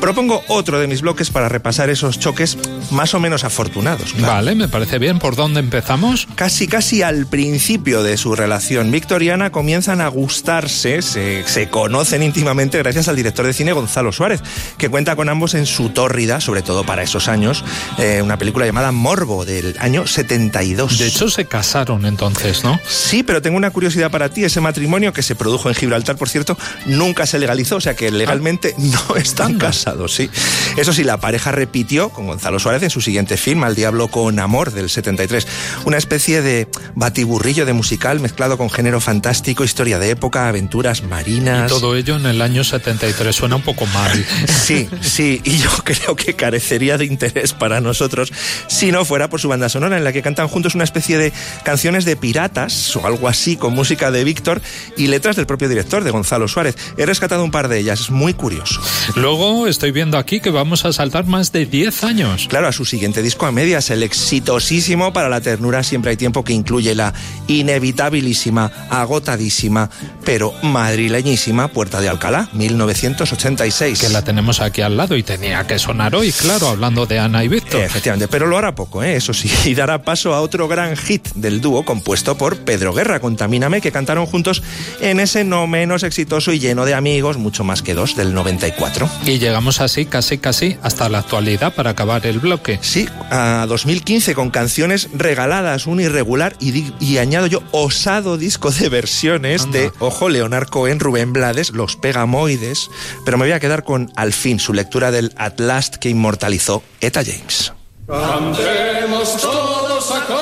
Propongo 0.00 0.42
otro 0.48 0.80
de 0.80 0.86
mis 0.86 1.02
bloques 1.02 1.30
para 1.30 1.48
repasar 1.48 1.90
esos 1.90 2.18
choques 2.18 2.56
más 2.90 3.14
o 3.14 3.20
menos 3.20 3.44
afortunados. 3.44 4.12
claro. 4.14 4.34
Vale, 4.34 4.54
me 4.54 4.68
parece 4.68 4.98
bien. 4.98 5.18
¿Por 5.18 5.36
dónde 5.36 5.60
empezamos? 5.60 6.26
Casi, 6.34 6.66
casi 6.68 7.02
al 7.02 7.26
principio 7.26 8.02
de 8.02 8.16
su 8.16 8.34
relación 8.34 8.90
victoriana 8.90 9.52
comienzan 9.52 10.00
a 10.00 10.08
gustarse, 10.08 11.02
se, 11.02 11.46
se 11.46 11.68
conocen 11.68 12.22
íntimamente 12.22 12.78
gracias 12.78 13.08
al 13.08 13.16
director 13.16 13.44
de 13.44 13.52
cine 13.52 13.72
Gonzalo 13.72 14.10
Suárez, 14.12 14.42
que 14.78 14.88
cuenta 14.88 15.16
con 15.16 15.28
ambos 15.28 15.54
en 15.54 15.66
su 15.66 15.90
tórrida, 15.90 16.40
sobre 16.40 16.62
todo 16.62 16.84
para 16.84 17.02
esos 17.02 17.28
años, 17.28 17.64
eh, 17.98 18.22
una 18.22 18.38
película 18.38 18.66
llamada 18.66 18.92
Morbo 18.92 19.44
del 19.44 19.76
año 19.80 20.06
72. 20.06 20.98
De 20.98 21.06
hecho, 21.08 21.28
se 21.28 21.44
casaron 21.44 22.06
entonces, 22.06 22.64
¿no? 22.64 22.80
Sí, 22.86 23.22
pero 23.22 23.42
tengo 23.42 23.56
una 23.56 23.70
curiosidad 23.70 24.10
para 24.10 24.30
ti. 24.30 24.44
Ese 24.44 24.60
matrimonio 24.60 25.12
que 25.12 25.22
se 25.22 25.34
produjo 25.34 25.68
en 25.68 25.74
Gibraltar, 25.74 26.16
por 26.16 26.28
cierto, 26.28 26.56
nunca 26.86 27.26
se 27.26 27.38
legalizó, 27.38 27.76
o 27.76 27.80
sea 27.80 27.94
que 27.94 28.10
legalmente 28.10 28.74
no 28.78 29.16
están 29.16 29.52
Anda. 29.52 29.72
Sí. 30.08 30.30
Eso 30.76 30.92
sí, 30.92 31.04
la 31.04 31.18
pareja 31.18 31.52
repitió 31.52 32.10
con 32.10 32.26
Gonzalo 32.26 32.58
Suárez 32.58 32.82
en 32.82 32.90
su 32.90 33.00
siguiente 33.00 33.36
film, 33.36 33.64
Al 33.64 33.74
Diablo 33.74 34.08
con 34.08 34.38
Amor, 34.38 34.72
del 34.72 34.88
73. 34.90 35.46
Una 35.84 35.96
especie 35.98 36.42
de 36.42 36.68
batiburrillo 36.94 37.66
de 37.66 37.72
musical 37.72 38.20
mezclado 38.20 38.56
con 38.58 38.70
género 38.70 39.00
fantástico, 39.00 39.64
historia 39.64 39.98
de 39.98 40.10
época, 40.10 40.48
aventuras 40.48 41.00
Y 41.00 41.06
marinas. 41.06 41.68
todo 41.70 41.96
ello 41.96 42.16
en 42.16 42.26
el 42.26 42.42
año 42.42 42.64
73. 42.64 43.34
Suena 43.34 43.56
un 43.56 43.62
poco 43.62 43.86
mal. 43.86 44.24
Sí, 44.70 44.88
sí, 45.00 45.40
y 45.44 45.58
yo 45.58 45.70
creo 45.84 46.14
que 46.14 46.34
carecería 46.34 46.96
de 46.98 47.04
interés 47.04 47.52
para 47.52 47.80
nosotros 47.80 48.32
si 48.68 48.92
no 48.92 49.04
fuera 49.04 49.28
por 49.28 49.40
su 49.40 49.48
banda 49.48 49.68
sonora, 49.68 49.96
en 49.96 50.04
la 50.04 50.12
que 50.12 50.22
cantan 50.22 50.48
juntos 50.48 50.74
una 50.74 50.84
especie 50.84 51.18
de 51.18 51.32
canciones 51.64 52.04
de 52.04 52.14
piratas 52.16 52.94
o 52.96 53.06
algo 53.06 53.26
así, 53.28 53.56
con 53.56 53.74
música 53.74 54.10
de 54.10 54.22
Víctor 54.24 54.60
y 54.96 55.06
letras 55.08 55.36
del 55.36 55.46
propio 55.46 55.68
director, 55.68 56.04
de 56.04 56.10
Gonzalo 56.10 56.46
Suárez. 56.48 56.76
He 56.96 57.06
rescatado 57.06 57.42
un 57.42 57.50
par 57.50 57.68
de 57.68 57.78
ellas, 57.78 58.00
es 58.00 58.10
muy 58.10 58.34
curioso. 58.34 58.80
Luego 59.16 59.66
estoy 59.80 59.92
viendo 59.92 60.18
aquí 60.18 60.40
que 60.40 60.50
vamos 60.50 60.84
a 60.84 60.92
saltar 60.92 61.24
más 61.24 61.52
de 61.52 61.64
10 61.64 62.04
años. 62.04 62.48
Claro, 62.50 62.68
a 62.68 62.72
su 62.72 62.84
siguiente 62.84 63.22
disco 63.22 63.46
a 63.46 63.50
medias, 63.50 63.88
el 63.88 64.02
exitosísimo 64.02 65.14
Para 65.14 65.30
la 65.30 65.40
ternura 65.40 65.82
siempre 65.82 66.10
hay 66.10 66.18
tiempo 66.18 66.44
que 66.44 66.52
incluye 66.52 66.94
la 66.94 67.14
inevitabilísima, 67.46 68.70
agotadísima, 68.90 69.88
pero 70.22 70.52
madrileñísima 70.62 71.68
Puerta 71.68 72.02
de 72.02 72.10
Alcalá, 72.10 72.50
1986. 72.52 73.98
Que 73.98 74.10
la 74.10 74.22
tenemos 74.22 74.60
aquí 74.60 74.82
al 74.82 74.98
lado 74.98 75.16
y 75.16 75.22
tenía 75.22 75.66
que 75.66 75.78
sonar 75.78 76.14
hoy, 76.14 76.30
claro, 76.30 76.68
hablando 76.68 77.06
de 77.06 77.18
Ana 77.18 77.42
y 77.42 77.48
Víctor. 77.48 77.80
Efectivamente, 77.80 78.28
pero 78.28 78.46
lo 78.46 78.58
hará 78.58 78.74
poco, 78.74 79.02
¿eh? 79.02 79.16
eso 79.16 79.32
sí, 79.32 79.50
y 79.64 79.74
dará 79.74 80.02
paso 80.02 80.34
a 80.34 80.42
otro 80.42 80.68
gran 80.68 80.94
hit 80.94 81.26
del 81.34 81.62
dúo 81.62 81.86
compuesto 81.86 82.36
por 82.36 82.58
Pedro 82.58 82.92
Guerra, 82.92 83.18
Contamíname, 83.20 83.80
que 83.80 83.92
cantaron 83.92 84.26
juntos 84.26 84.62
en 85.00 85.20
ese 85.20 85.42
no 85.44 85.66
menos 85.66 86.02
exitoso 86.02 86.52
y 86.52 86.58
lleno 86.58 86.84
de 86.84 86.92
amigos, 86.92 87.38
mucho 87.38 87.64
más 87.64 87.80
que 87.80 87.94
dos, 87.94 88.14
del 88.14 88.34
94. 88.34 89.08
Y 89.24 89.38
llegamos 89.38 89.69
así, 89.78 90.06
casi, 90.06 90.38
casi, 90.38 90.76
hasta 90.82 91.08
la 91.08 91.18
actualidad 91.20 91.72
para 91.74 91.90
acabar 91.90 92.26
el 92.26 92.40
bloque. 92.40 92.80
Sí, 92.82 93.06
a 93.30 93.66
2015 93.68 94.34
con 94.34 94.50
canciones 94.50 95.08
regaladas, 95.12 95.86
un 95.86 96.00
irregular 96.00 96.56
y, 96.58 96.72
di- 96.72 96.94
y 96.98 97.18
añado 97.18 97.46
yo 97.46 97.62
osado 97.70 98.36
disco 98.38 98.72
de 98.72 98.88
versiones 98.88 99.62
Anda. 99.62 99.78
de, 99.78 99.92
ojo, 100.00 100.28
Leonard 100.28 100.68
Cohen, 100.70 100.98
Rubén 100.98 101.32
Blades, 101.32 101.70
Los 101.70 101.94
Pegamoides, 101.94 102.90
pero 103.24 103.38
me 103.38 103.44
voy 103.44 103.52
a 103.52 103.60
quedar 103.60 103.84
con 103.84 104.10
Al 104.16 104.32
fin, 104.32 104.58
su 104.58 104.72
lectura 104.72 105.12
del 105.12 105.32
At 105.36 105.60
Last 105.60 105.96
que 105.96 106.08
inmortalizó 106.08 106.82
Eta 107.00 107.22
James. 107.24 107.72
Cantemos 108.08 109.36
todos 109.40 110.10
a 110.10 110.24
coro. 110.26 110.40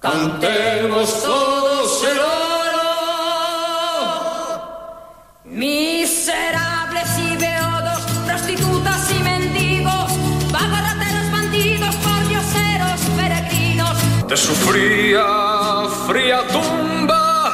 Cantemos 0.00 1.22
todos 1.22 1.59
De 14.30 14.36
su 14.36 14.54
fría, 14.54 15.26
fría 16.06 16.46
tumba 16.46 17.52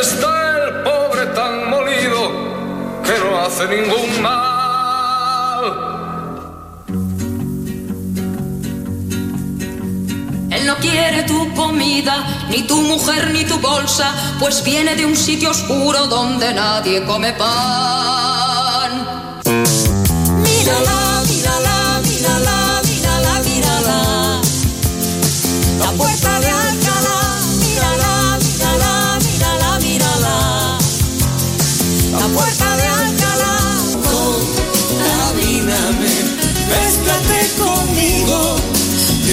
está 0.00 0.30
el 0.56 0.82
pobre 0.82 1.26
tan 1.34 1.68
molido 1.68 2.30
que 3.04 3.18
no 3.18 3.38
hace 3.38 3.68
ningún 3.68 4.22
mal. 4.22 5.64
Él 10.50 10.66
no 10.66 10.76
quiere 10.76 11.24
tu 11.24 11.52
comida, 11.52 12.46
ni 12.48 12.62
tu 12.62 12.80
mujer, 12.80 13.30
ni 13.30 13.44
tu 13.44 13.58
bolsa, 13.58 14.14
pues 14.40 14.64
viene 14.64 14.96
de 14.96 15.04
un 15.04 15.14
sitio 15.14 15.50
oscuro 15.50 16.06
donde 16.06 16.54
nadie 16.54 17.04
come 17.04 17.34
pan. 17.34 18.41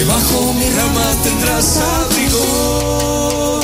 Debajo 0.00 0.54
mi 0.54 0.64
rama 0.70 1.14
tendrás 1.22 1.76
abrigo. 1.76 3.60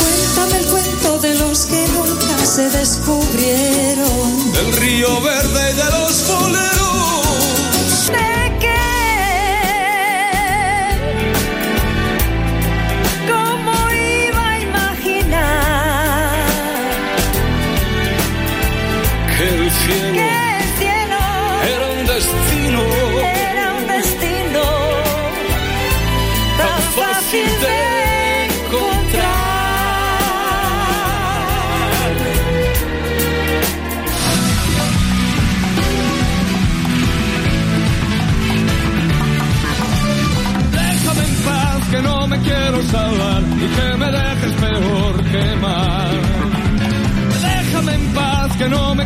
Cuéntame 0.00 0.58
el 0.58 0.66
cuento 0.66 1.18
de 1.20 1.34
los 1.34 1.66
que 1.66 1.86
nunca 1.94 2.44
se 2.44 2.68
descubrieron. 2.68 4.52
Del 4.52 4.72
río 4.72 5.20
verde 5.20 5.70
y 5.70 5.74
de 5.76 5.82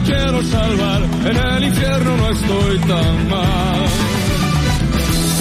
quiero 0.05 0.43
salvar, 0.45 1.03
en 1.03 1.37
el 1.37 1.65
infierno 1.65 2.17
no 2.17 2.31
estoy 2.31 2.79
tan 2.79 3.29
mal. 3.29 3.87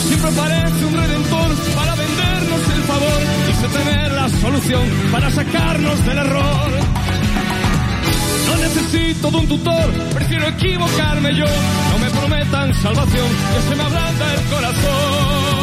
Siempre 0.08 0.32
parece 0.32 0.86
un 0.86 0.94
redentor 0.94 1.50
para 1.76 1.96
vendernos 1.96 2.62
el 2.76 2.84
favor 2.84 3.22
y 3.50 3.54
se 3.54 3.68
tener 3.78 4.12
la 4.12 4.30
solución 4.30 4.84
para 5.12 5.32
sacarnos 5.32 6.06
del 6.06 6.18
error. 6.18 6.72
No 8.48 8.56
necesito 8.58 9.32
de 9.32 9.38
un 9.38 9.48
tutor, 9.48 9.92
prefiero 10.14 10.48
equivocarme 10.48 11.36
yo. 11.36 11.46
No 11.92 11.98
me 12.00 12.10
prometan 12.10 12.74
salvación, 12.76 13.28
que 13.54 13.70
se 13.70 13.76
me 13.76 13.84
ablanda 13.84 14.34
el 14.34 14.42
corazón. 14.54 15.62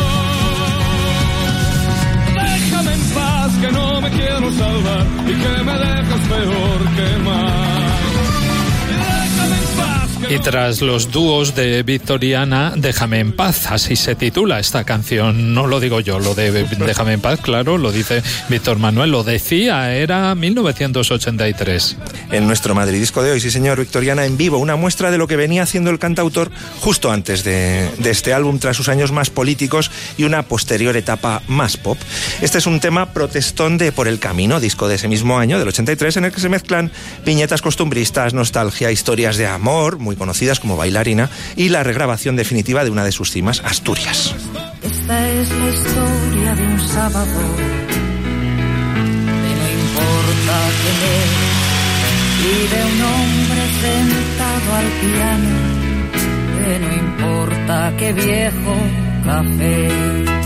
Déjame 2.35 2.93
en 2.95 3.01
paz, 3.15 3.53
que 3.61 3.73
no 3.73 4.01
me 4.01 4.11
quiero 4.11 4.53
salvar 4.53 5.07
y 5.27 5.33
que 5.33 5.65
me 5.65 5.73
dejas 5.73 6.21
peor 6.29 6.81
que 6.97 7.19
mal. 7.25 7.88
Y 10.27 10.39
tras 10.41 10.83
los 10.83 11.11
dúos 11.11 11.55
de 11.55 11.83
Victoriana, 11.83 12.73
Déjame 12.77 13.21
en 13.21 13.33
paz, 13.33 13.71
así 13.71 13.97
se 13.97 14.15
titula 14.15 14.59
esta 14.59 14.85
canción. 14.85 15.55
No 15.55 15.67
lo 15.67 15.81
digo 15.81 16.01
yo, 16.01 16.19
lo 16.19 16.35
de 16.35 16.51
Déjame 16.51 17.15
en 17.15 17.21
paz, 17.21 17.41
claro, 17.41 17.79
lo 17.79 17.93
dice 17.93 18.23
Víctor 18.49 18.79
Manuel, 18.79 19.11
lo 19.11 19.23
decía, 19.23 19.95
era 19.95 20.35
1983. 20.35 21.97
En 22.33 22.47
nuestro 22.47 22.75
Madridisco 22.75 23.23
de 23.23 23.31
hoy, 23.31 23.41
sí 23.41 23.51
señor, 23.51 23.79
Victoriana 23.79 24.27
en 24.27 24.37
vivo, 24.37 24.59
una 24.59 24.77
muestra 24.77 25.11
de 25.11 25.19
lo 25.19 25.27
que 25.29 25.37
venía 25.37 25.63
haciendo 25.63 25.91
el 25.91 25.99
cantautor 25.99 26.51
justo 26.81 27.11
antes 27.11 27.45
de, 27.45 27.89
de 27.99 28.11
este 28.11 28.35
álbum, 28.35 28.59
tras 28.59 28.77
sus 28.77 28.89
años 28.89 29.13
más 29.13 29.31
políticos 29.31 29.91
y 30.19 30.25
una 30.25 30.43
posterior 30.43 30.97
etapa 30.97 31.43
más 31.49 31.77
pop. 31.77 31.99
Este 32.43 32.59
es 32.59 32.67
un 32.67 32.81
tema 32.81 33.13
protestón 33.13 33.79
de 33.79 33.93
Por 33.93 34.09
el 34.09 34.19
Camino, 34.19 34.61
disco 34.61 34.89
de 34.89 34.97
ese 34.97 35.09
mismo 35.09 35.39
año, 35.39 35.59
del 35.59 35.69
83, 35.69 36.19
en 36.19 36.25
el 36.27 36.33
que 36.33 36.41
se 36.41 36.49
mezclan 36.49 36.91
viñetas 37.25 37.63
costumbristas, 37.63 38.35
nostalgia, 38.35 38.91
historias 38.91 39.37
de 39.37 39.47
amor, 39.47 39.99
muy 40.09 40.17
conocidas 40.17 40.59
como 40.59 40.79
Bailarina, 40.79 41.29
y 41.55 41.69
la 41.69 41.83
regrabación 41.83 42.35
definitiva 42.35 42.83
de 42.83 42.89
una 42.89 43.05
de 43.05 43.13
sus 43.13 43.31
cimas, 43.31 43.61
Asturias. 43.63 44.35
Esta 44.83 45.29
es 45.29 45.51
la 45.51 45.69
historia 45.69 46.55
de 46.55 46.63
un 46.63 46.81
sábado, 46.89 47.41
no 49.53 49.69
importa 49.83 50.57
es, 50.89 51.29
y 52.41 52.57
de 52.73 52.81
un 52.85 52.99
hombre 53.13 53.63
sentado 53.85 54.69
al 54.81 54.89
piano, 55.05 55.53
de 56.65 56.73
no 56.81 56.91
importa 56.95 57.77
qué 57.99 58.13
viejo 58.15 58.77
café. 59.27 60.38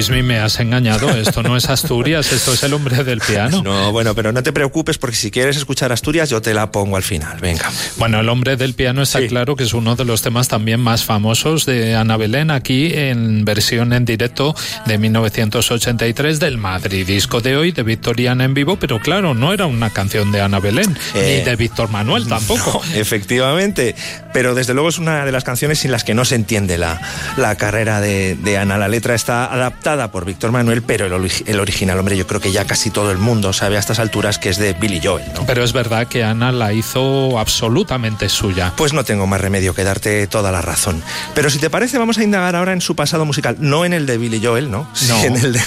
Luismi, 0.00 0.22
me 0.22 0.38
has 0.38 0.58
engañado, 0.60 1.10
esto 1.10 1.42
no 1.42 1.58
es 1.58 1.68
Asturias, 1.68 2.32
esto 2.32 2.54
es 2.54 2.62
el 2.62 2.72
hombre 2.72 3.04
del 3.04 3.20
piano. 3.20 3.62
No, 3.62 3.92
bueno, 3.92 4.14
pero 4.14 4.32
no 4.32 4.42
te 4.42 4.50
preocupes 4.50 4.96
porque 4.96 5.14
si 5.14 5.30
quieres 5.30 5.58
escuchar 5.58 5.92
Asturias 5.92 6.30
yo 6.30 6.40
te 6.40 6.54
la 6.54 6.70
pongo 6.72 6.96
al 6.96 7.02
final. 7.02 7.38
Venga. 7.38 7.70
Bueno, 7.98 8.18
el 8.20 8.28
hombre 8.30 8.56
del 8.56 8.72
piano 8.72 9.02
está 9.02 9.18
Sí. 9.20 9.28
claro 9.28 9.56
que 9.56 9.64
es 9.64 9.74
uno 9.74 9.96
de 9.96 10.06
los 10.06 10.22
temas 10.22 10.48
también 10.48 10.80
más 10.80 11.04
famosos 11.04 11.66
de 11.66 11.94
Ana 11.96 12.16
Belén, 12.16 12.50
aquí 12.50 12.94
en 12.94 13.44
versión 13.44 13.92
en 13.92 14.06
directo 14.06 14.54
de 14.86 14.96
1983 14.96 16.40
del 16.40 16.56
Madrid 16.56 17.06
disco 17.06 17.42
de 17.42 17.56
hoy 17.58 17.72
de 17.72 17.82
Victoriana 17.82 18.44
en 18.44 18.54
vivo, 18.54 18.76
pero 18.76 19.00
claro, 19.00 19.34
no 19.34 19.52
era 19.52 19.66
una 19.66 19.90
canción 19.90 20.32
de 20.32 20.40
Ana 20.40 20.60
Belén, 20.60 20.96
Eh, 21.14 21.40
ni 21.40 21.44
de 21.50 21.56
Víctor 21.56 21.90
Manuel 21.90 22.26
tampoco. 22.26 22.82
No, 22.88 22.94
efectivamente, 22.98 23.94
pero 24.32 24.54
desde 24.54 24.72
luego 24.72 24.88
es 24.88 24.96
una 24.98 25.26
de 25.26 25.32
las 25.32 25.44
canciones 25.44 25.80
sin 25.80 25.90
las 25.92 26.04
que 26.04 26.14
no 26.14 26.24
se 26.24 26.36
entiende 26.36 26.78
la, 26.78 26.98
la 27.36 27.54
carrera 27.56 28.00
de, 28.00 28.36
de 28.36 28.56
Ana. 28.56 28.78
La 28.78 28.88
letra 28.88 29.14
está 29.14 29.44
adaptada 29.52 29.99
por 30.08 30.24
Víctor 30.24 30.52
Manuel, 30.52 30.82
pero 30.82 31.06
el, 31.06 31.12
ori- 31.12 31.42
el 31.46 31.60
original, 31.60 31.98
hombre, 31.98 32.16
yo 32.16 32.26
creo 32.26 32.40
que 32.40 32.52
ya 32.52 32.64
casi 32.66 32.90
todo 32.90 33.10
el 33.10 33.18
mundo 33.18 33.52
sabe 33.52 33.76
a 33.76 33.80
estas 33.80 33.98
alturas 33.98 34.38
que 34.38 34.48
es 34.48 34.58
de 34.58 34.72
Billy 34.74 35.00
Joel, 35.02 35.24
¿no? 35.34 35.46
Pero 35.46 35.62
es 35.64 35.72
verdad 35.72 36.06
que 36.08 36.24
Ana 36.24 36.52
la 36.52 36.72
hizo 36.72 37.38
absolutamente 37.38 38.28
suya. 38.28 38.72
Pues 38.76 38.92
no 38.92 39.04
tengo 39.04 39.26
más 39.26 39.40
remedio 39.40 39.74
que 39.74 39.84
darte 39.84 40.26
toda 40.26 40.50
la 40.52 40.62
razón. 40.62 41.02
Pero 41.34 41.50
si 41.50 41.58
te 41.58 41.70
parece, 41.70 41.98
vamos 41.98 42.18
a 42.18 42.24
indagar 42.24 42.56
ahora 42.56 42.72
en 42.72 42.80
su 42.80 42.96
pasado 42.96 43.24
musical, 43.24 43.56
no 43.60 43.84
en 43.84 43.92
el 43.92 44.06
de 44.06 44.18
Billy 44.18 44.40
Joel, 44.44 44.70
¿no? 44.70 44.88
Sí, 44.94 45.06
No. 45.08 45.22
en 45.24 45.36
el 45.36 45.52
de, 45.52 45.60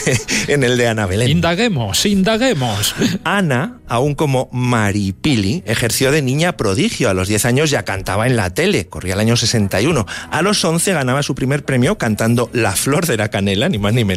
en 0.48 0.64
el 0.64 0.78
de 0.78 0.88
Ana 0.88 1.06
Belén. 1.06 1.30
Indaguemos, 1.30 2.06
indaguemos. 2.06 2.96
Ana, 3.24 3.78
aún 3.88 4.16
como 4.16 4.50
Maripili, 4.52 5.64
ejerció 5.66 6.12
de 6.12 6.22
niña 6.22 6.58
prodigio. 6.58 7.10
A 7.10 7.14
los 7.14 7.28
10 7.28 7.46
años 7.46 7.70
ya 7.70 7.84
cantaba 7.84 8.28
en 8.28 8.36
la 8.36 8.54
tele, 8.54 8.88
corría 8.88 9.14
el 9.14 9.20
año 9.20 9.36
61. 9.36 10.06
A 10.32 10.42
los 10.42 10.64
11 10.64 10.94
ganaba 10.94 11.24
su 11.24 11.36
primer 11.36 11.64
premio 11.66 11.98
cantando 11.98 12.50
La 12.54 12.74
Flor 12.74 13.06
de 13.08 13.18
la 13.18 13.30
Canela, 13.30 13.70
ni 13.70 13.78
más 13.80 13.94
ni 13.94 14.04
menos. 14.04 14.13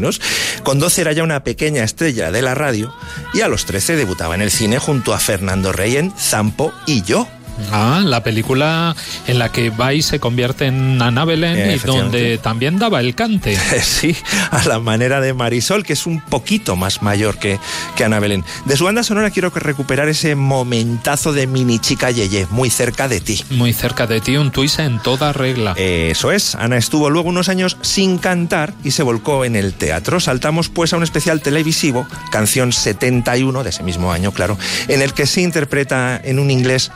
Con 0.63 0.79
12 0.79 1.01
era 1.01 1.13
ya 1.13 1.23
una 1.23 1.45
pequeña 1.45 1.85
estrella 1.85 2.31
de 2.31 2.43
la 2.43 2.55
radio. 2.55 2.95
Y 3.35 3.41
a 3.41 3.49
los 3.49 3.67
13 3.67 3.97
debutaba 3.97 4.35
en 4.35 4.43
el 4.43 4.51
cine 4.51 4.79
junto 4.79 5.15
a 5.15 5.19
Fernando 5.19 5.73
Rey 5.73 5.97
en 5.97 6.13
Zampo 6.17 6.73
y 6.87 7.03
yo. 7.03 7.29
Ah, 7.73 8.03
la 8.05 8.23
película 8.23 8.95
en 9.27 9.39
la 9.39 9.51
que 9.51 9.71
va 9.71 9.95
y 9.95 10.03
se 10.03 10.21
convierte 10.21 10.67
en 10.67 11.01
Ana 11.01 11.25
Belén 11.25 11.57
Eh, 11.57 11.79
y 11.83 11.87
donde 11.87 12.39
también 12.39 12.79
daba 12.79 13.01
el 13.01 13.15
cante. 13.15 13.57
Sí, 13.83 14.17
a 14.51 14.67
la 14.67 14.79
manera 14.81 15.21
de 15.21 15.33
Marisol, 15.33 15.85
que 15.85 15.93
es 15.93 16.07
un 16.07 16.21
poquito 16.21 16.77
más 16.77 17.03
mayor 17.03 17.39
que, 17.39 17.59
que 17.95 18.05
Ana 18.05 18.19
Belén. 18.21 18.45
De 18.65 18.77
su 18.77 18.85
banda 18.85 19.03
sonora 19.03 19.31
quiero 19.31 19.51
recuperar 19.51 20.09
ese 20.09 20.35
momentazo 20.35 21.33
de 21.33 21.47
mini 21.47 21.79
chica 21.79 22.11
Yeye, 22.11 22.47
muy 22.51 22.69
cerca 22.71 23.09
de 23.09 23.21
ti. 23.21 23.43
Muy 23.51 23.73
cerca 23.73 24.07
de 24.07 24.21
ti, 24.21 24.37
un 24.37 24.51
twist 24.51 24.81
en 24.81 24.99
toda 25.01 25.33
regla. 25.33 25.75
Eso 25.77 26.33
es, 26.33 26.55
Ana 26.55 26.77
estuvo 26.77 27.11
luego 27.11 27.29
unos 27.29 27.49
años 27.49 27.77
sin 27.81 28.19
cantar 28.19 28.75
y 28.85 28.91
se 28.91 29.03
volcó 29.03 29.45
en 29.45 29.57
el 29.57 29.75
teatro. 29.75 30.21
Saltamos 30.21 30.69
pues 30.69 30.93
a 30.93 30.97
un 30.97 31.03
especial 31.03 31.41
televisivo, 31.41 32.07
canción 32.31 32.73
71 32.73 33.63
de 33.63 33.71
ese 33.71 33.83
mismo 33.83 34.13
año, 34.13 34.33
claro, 34.33 34.59
en 34.89 35.03
el 35.03 35.13
que 35.13 35.27
se 35.27 35.43
interpreta 35.43 36.21
en 36.23 36.39
un 36.39 36.51
inglés, 36.51 36.91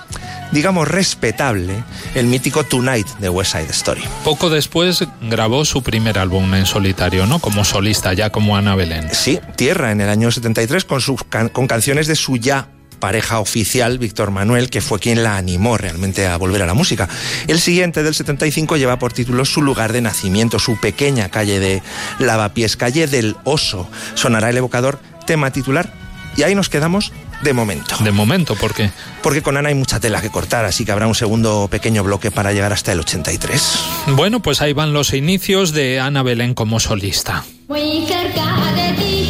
digamos, 0.53 0.89
respetable, 0.89 1.83
el 2.15 2.27
mítico 2.27 2.65
Tonight 2.65 3.07
de 3.19 3.29
West 3.29 3.53
Side 3.53 3.67
Story. 3.71 4.03
Poco 4.25 4.51
después 4.51 5.05
grabó 5.23 5.65
su 5.65 5.83
primer 5.83 6.19
álbum 6.19 6.53
en 6.55 6.67
solitario, 6.67 7.27
¿no? 7.27 7.39
Como 7.39 7.65
solista, 7.65 8.13
ya 8.15 8.31
como 8.31 8.57
Ana 8.57 8.75
Belén. 8.75 9.09
Sí, 9.13 9.39
Tierra 9.57 9.93
en 9.93 10.01
el 10.01 10.09
año 10.09 10.31
73 10.31 10.85
con, 10.85 11.01
sus 11.01 11.23
can- 11.25 11.49
con 11.49 11.67
canciones 11.67 12.07
de 12.07 12.17
su 12.17 12.37
ya 12.37 12.69
pareja 12.99 13.41
oficial, 13.41 13.99
Víctor 13.99 14.31
Manuel, 14.31 14.69
que 14.69 14.83
fue 14.83 14.99
quien 14.99 15.23
la 15.23 15.39
animó 15.39 15.79
realmente 15.79 16.27
a 16.27 16.37
volver 16.37 16.61
a 16.63 16.67
la 16.67 16.75
música. 16.75 17.09
El 17.47 17.59
siguiente 17.59 18.03
del 18.03 18.15
75 18.15 18.77
lleva 18.77 18.99
por 18.99 19.13
título 19.15 19.47
su 19.47 19.63
lugar 19.63 19.93
de 19.95 20.03
nacimiento, 20.03 20.59
su 20.59 20.77
pequeña 20.79 21.31
calle 21.31 21.61
de 21.61 21.83
Lavapiés, 22.19 22.77
calle 22.77 23.07
del 23.07 23.37
Oso. 23.45 23.89
Sonará 24.15 24.51
el 24.51 24.59
evocador 24.59 25.01
tema 25.27 25.51
titular 25.51 25.91
y 26.37 26.43
ahí 26.43 26.55
nos 26.55 26.69
quedamos 26.69 27.13
de 27.43 27.53
momento. 27.53 27.97
De 28.03 28.11
momento, 28.13 28.55
porque 28.57 28.91
Porque 29.23 29.43
con 29.43 29.57
Ana 29.57 29.69
hay 29.69 29.75
mucha 29.75 30.01
tela 30.01 30.21
que 30.21 30.31
cortar, 30.31 30.65
así 30.65 30.85
que 30.85 30.93
habrá 30.93 31.07
un 31.07 31.15
segundo 31.15 31.69
pequeño 31.71 32.03
bloque 32.03 32.31
para 32.31 32.53
llegar 32.53 32.73
hasta 32.73 32.93
el 32.93 33.01
83. 33.01 33.79
Bueno, 34.09 34.41
pues 34.41 34.63
ahí 34.63 34.73
van 34.73 34.93
los 34.93 35.13
inicios 35.13 35.73
de 35.73 36.01
Ana 36.01 36.23
Belén 36.23 36.55
como 36.55 36.81
solista. 36.81 37.45
Muy 37.69 38.05
cerca 38.07 38.73
de 38.75 38.93
ti, 38.95 39.30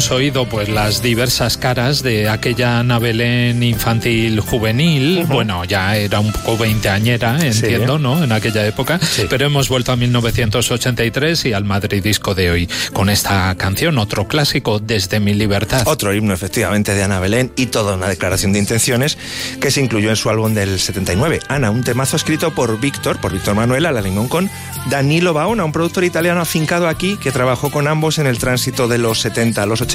hemos 0.00 0.12
oído 0.12 0.48
pues 0.48 0.70
las 0.70 1.02
diversas 1.02 1.58
caras 1.58 2.02
de 2.02 2.30
aquella 2.30 2.78
Ana 2.78 2.98
Belén 2.98 3.62
infantil 3.62 4.40
juvenil. 4.40 5.26
Bueno, 5.26 5.62
ya 5.66 5.94
era 5.94 6.20
un 6.20 6.32
poco 6.32 6.56
veinteañera, 6.56 7.38
entiendo, 7.38 7.98
¿no? 7.98 8.24
En 8.24 8.32
aquella 8.32 8.66
época. 8.66 8.98
Pero 9.28 9.44
hemos 9.44 9.68
vuelto 9.68 9.92
a 9.92 9.96
1983 9.96 11.44
y 11.44 11.52
al 11.52 11.64
Madrid 11.64 12.02
disco 12.02 12.34
de 12.34 12.50
hoy 12.50 12.68
con 12.94 13.10
esta 13.10 13.54
canción, 13.56 13.98
otro 13.98 14.26
clásico, 14.26 14.78
Desde 14.78 15.20
mi 15.20 15.34
libertad. 15.34 15.86
Otro 15.86 16.14
himno, 16.14 16.32
efectivamente, 16.32 16.94
de 16.94 17.02
Ana 17.02 17.20
Belén 17.20 17.52
y 17.56 17.66
toda 17.66 17.94
una 17.94 18.08
declaración 18.08 18.54
de 18.54 18.58
intenciones 18.58 19.18
que 19.60 19.70
se 19.70 19.82
incluyó 19.82 20.08
en 20.08 20.16
su 20.16 20.30
álbum 20.30 20.54
del 20.54 20.80
79. 20.80 21.40
Ana, 21.48 21.70
un 21.70 21.84
temazo 21.84 22.16
escrito 22.16 22.54
por 22.54 22.80
Víctor, 22.80 23.20
por 23.20 23.32
Víctor 23.32 23.54
Manuel 23.54 23.84
Alalingón 23.84 24.28
con 24.28 24.50
Danilo 24.88 25.34
Baona, 25.34 25.66
un 25.66 25.72
productor 25.72 26.04
italiano 26.04 26.40
afincado 26.40 26.88
aquí 26.88 27.18
que 27.18 27.32
trabajó 27.32 27.70
con 27.70 27.86
ambos 27.86 28.18
en 28.18 28.26
el 28.26 28.38
tránsito 28.38 28.88
de 28.88 28.96
los 28.96 29.20
70 29.20 29.62
a 29.62 29.66
los 29.66 29.82
80 29.82 29.89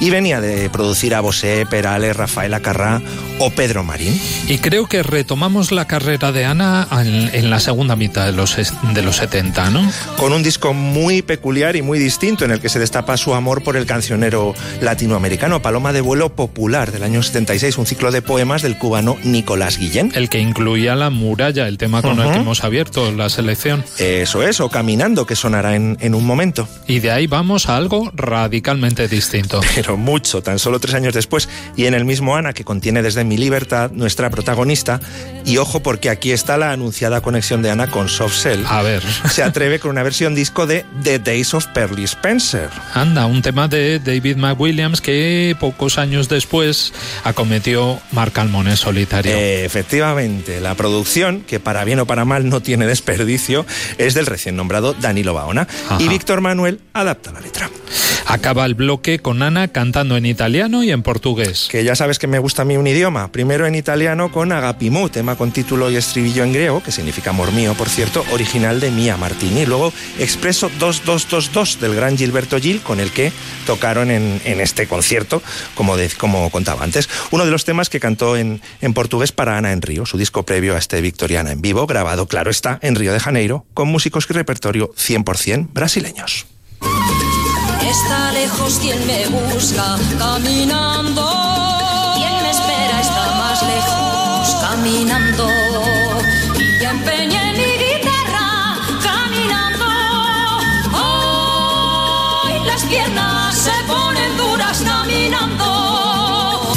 y 0.00 0.10
venía 0.10 0.40
de 0.40 0.68
producir 0.70 1.14
a 1.14 1.20
Bosé, 1.20 1.66
Perales, 1.68 2.16
Rafael 2.16 2.54
Acarrá 2.54 3.00
o 3.38 3.50
Pedro 3.50 3.84
Marín. 3.84 4.18
Y 4.48 4.58
creo 4.58 4.86
que 4.86 5.02
retomamos 5.02 5.72
la 5.72 5.86
carrera 5.86 6.32
de 6.32 6.44
Ana 6.44 6.86
en, 6.92 7.30
en 7.32 7.50
la 7.50 7.60
segunda 7.60 7.96
mitad 7.96 8.26
de 8.26 8.32
los, 8.32 8.56
de 8.56 9.02
los 9.02 9.16
70, 9.16 9.70
¿no? 9.70 9.90
Con 10.16 10.32
un 10.32 10.42
disco 10.42 10.74
muy 10.74 11.22
peculiar 11.22 11.76
y 11.76 11.82
muy 11.82 11.98
distinto 11.98 12.44
en 12.44 12.50
el 12.50 12.60
que 12.60 12.68
se 12.68 12.78
destapa 12.78 13.16
su 13.16 13.34
amor 13.34 13.62
por 13.62 13.76
el 13.76 13.86
cancionero 13.86 14.54
latinoamericano, 14.80 15.62
Paloma 15.62 15.92
de 15.92 16.00
Vuelo 16.00 16.34
Popular 16.34 16.92
del 16.92 17.02
año 17.02 17.22
76, 17.22 17.78
un 17.78 17.86
ciclo 17.86 18.10
de 18.10 18.22
poemas 18.22 18.62
del 18.62 18.78
cubano 18.78 19.16
Nicolás 19.22 19.78
Guillén. 19.78 20.12
El 20.14 20.28
que 20.28 20.40
incluía 20.40 20.94
La 20.94 21.10
Muralla, 21.10 21.68
el 21.68 21.78
tema 21.78 22.02
con 22.02 22.20
el 22.20 22.30
que 22.32 22.38
hemos 22.38 22.64
abierto 22.64 23.12
la 23.12 23.28
selección. 23.28 23.84
Eso 23.98 24.42
es, 24.42 24.60
o 24.60 24.68
Caminando, 24.68 25.26
que 25.26 25.36
sonará 25.36 25.76
en, 25.76 25.96
en 26.00 26.14
un 26.14 26.24
momento. 26.24 26.68
Y 26.86 27.00
de 27.00 27.10
ahí 27.10 27.26
vamos 27.26 27.68
a 27.68 27.76
algo 27.76 28.10
radicalmente 28.14 29.08
distinto. 29.12 29.60
Pero 29.76 29.96
mucho, 29.96 30.42
tan 30.42 30.58
solo 30.58 30.80
tres 30.80 30.94
años 30.94 31.14
después, 31.14 31.48
y 31.76 31.86
en 31.86 31.94
el 31.94 32.04
mismo 32.04 32.36
Ana, 32.36 32.52
que 32.52 32.64
contiene 32.64 33.02
desde 33.02 33.22
mi 33.22 33.36
libertad 33.36 33.92
nuestra 33.92 34.30
protagonista, 34.30 35.00
y 35.44 35.58
ojo 35.58 35.80
porque 35.80 36.10
aquí 36.10 36.32
está 36.32 36.56
la 36.56 36.72
anunciada 36.72 37.20
conexión 37.20 37.62
de 37.62 37.70
Ana 37.70 37.88
con 37.88 38.08
Soft 38.08 38.34
Cell. 38.34 38.64
A 38.66 38.82
ver. 38.82 39.02
Se 39.30 39.42
atreve 39.42 39.78
con 39.78 39.92
una 39.92 40.02
versión 40.02 40.34
disco 40.34 40.66
de 40.66 40.84
The 41.04 41.20
Days 41.20 41.54
of 41.54 41.66
Pearly 41.68 42.04
Spencer. 42.04 42.70
Anda, 42.94 43.26
un 43.26 43.42
tema 43.42 43.68
de 43.68 44.00
David 44.00 44.36
McWilliams 44.36 45.00
que 45.00 45.54
pocos 45.60 45.98
años 45.98 46.28
después 46.28 46.92
acometió 47.24 48.00
Marc 48.10 48.36
Almón 48.38 48.68
en 48.68 48.76
solitario. 48.76 49.32
Eh, 49.32 49.64
efectivamente, 49.64 50.60
la 50.60 50.74
producción, 50.74 51.42
que 51.42 51.60
para 51.60 51.84
bien 51.84 52.00
o 52.00 52.06
para 52.06 52.24
mal 52.24 52.48
no 52.48 52.60
tiene 52.60 52.86
desperdicio, 52.86 53.66
es 53.98 54.14
del 54.14 54.26
recién 54.26 54.56
nombrado 54.56 54.94
Danilo 54.94 55.34
Baona. 55.34 55.68
Ajá. 55.86 55.98
Y 56.00 56.08
Víctor 56.08 56.40
Manuel 56.40 56.80
adapta 56.92 57.32
la 57.32 57.40
letra. 57.40 57.70
Acaba 58.26 58.64
el 58.64 58.74
bloque 58.74 59.01
con 59.20 59.42
Ana 59.42 59.68
cantando 59.68 60.16
en 60.16 60.26
italiano 60.26 60.84
y 60.84 60.92
en 60.92 61.02
portugués. 61.02 61.66
Que 61.70 61.82
ya 61.82 61.96
sabes 61.96 62.20
que 62.20 62.28
me 62.28 62.38
gusta 62.38 62.62
a 62.62 62.64
mí 62.64 62.76
un 62.76 62.86
idioma. 62.86 63.32
Primero 63.32 63.66
en 63.66 63.74
italiano 63.74 64.30
con 64.30 64.52
Agapimu, 64.52 65.08
tema 65.08 65.34
con 65.34 65.50
título 65.50 65.90
y 65.90 65.96
estribillo 65.96 66.44
en 66.44 66.52
griego, 66.52 66.82
que 66.82 66.92
significa 66.92 67.30
amor 67.30 67.50
mío, 67.52 67.74
por 67.74 67.88
cierto, 67.88 68.24
original 68.32 68.78
de 68.78 68.92
Mia 68.92 69.16
Martini. 69.16 69.66
Luego 69.66 69.92
Expreso 70.20 70.70
2222 70.78 71.80
del 71.80 71.96
gran 71.96 72.16
Gilberto 72.16 72.60
Gil, 72.60 72.80
con 72.80 73.00
el 73.00 73.10
que 73.10 73.32
tocaron 73.66 74.10
en, 74.10 74.40
este 74.44 74.86
concierto, 74.86 75.42
como, 75.74 75.96
como 76.16 76.50
contaba 76.50 76.84
antes. 76.84 77.08
Uno 77.32 77.44
de 77.44 77.50
los 77.50 77.64
temas 77.64 77.90
que 77.90 77.98
cantó 77.98 78.36
en, 78.36 78.60
en 78.80 78.94
portugués 78.94 79.32
para 79.32 79.58
Ana 79.58 79.72
en 79.72 79.82
Río, 79.82 80.06
su 80.06 80.16
disco 80.16 80.44
previo 80.44 80.76
a 80.76 80.78
este 80.78 81.00
Victoriana 81.00 81.50
en 81.50 81.60
vivo, 81.60 81.86
grabado, 81.88 82.28
claro 82.28 82.50
está, 82.50 82.78
en 82.82 82.94
Río 82.94 83.12
de 83.12 83.18
Janeiro, 83.18 83.66
con 83.74 83.88
músicos 83.88 84.26
y 84.30 84.32
repertorio 84.32 84.92
100% 84.94 85.68
brasileños. 85.72 86.46
Está 87.92 88.32
lejos 88.32 88.78
quien 88.80 89.06
me 89.06 89.26
busca 89.28 89.98
caminando. 90.18 91.28
Quien 92.16 92.42
me 92.42 92.50
espera 92.50 93.00
está 93.02 93.24
más 93.36 93.62
lejos 93.62 94.56
caminando. 94.62 95.46
Y 96.80 96.84
empeñé 96.84 97.52
mi 97.52 97.70
guitarra 97.84 98.78
caminando. 99.02 99.84
Ay, 102.44 102.64
las 102.64 102.82
piernas 102.84 103.54
se 103.56 103.74
ponen 103.86 104.38
duras 104.38 104.78
caminando. 104.82 106.72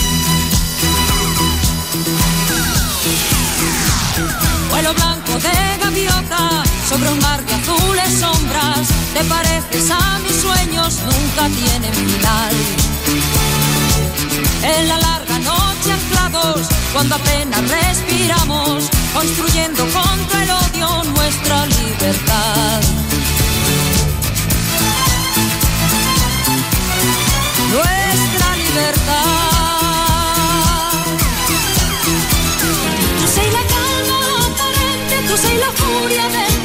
Vuelo 4.70 4.94
blanco 4.94 5.40
de 5.40 5.78
gaviota 5.82 6.64
sobre 6.90 7.10
un 7.10 7.20
mar 7.20 7.42
de 7.46 7.54
azules 7.54 8.20
sombras. 8.20 8.95
Te 9.16 9.24
pareces 9.24 9.90
a 9.92 10.20
mis 10.20 10.36
sueños, 10.42 11.00
nunca 11.06 11.48
tienen 11.48 11.94
final. 11.94 12.54
En 14.62 14.90
la 14.90 14.98
larga 14.98 15.40
noche 15.40 15.94
anclados, 15.94 16.68
cuando 16.92 17.16
apenas 17.16 17.62
respiramos, 17.70 18.90
construyendo 19.14 19.86
contra 19.86 20.44
el 20.44 20.52
odio 20.52 21.04
nuestra 21.14 21.66
libertad. 21.66 22.82
Nuestra 27.72 28.56
libertad. 28.58 29.26
Tu 33.22 33.28
sei 33.34 33.50
la 33.50 33.64
calma 33.76 34.20
apparente, 34.46 35.16
tu 35.30 35.38
sei 35.38 35.58
la 35.58 35.72
furia 35.72 36.28
del 36.28 36.65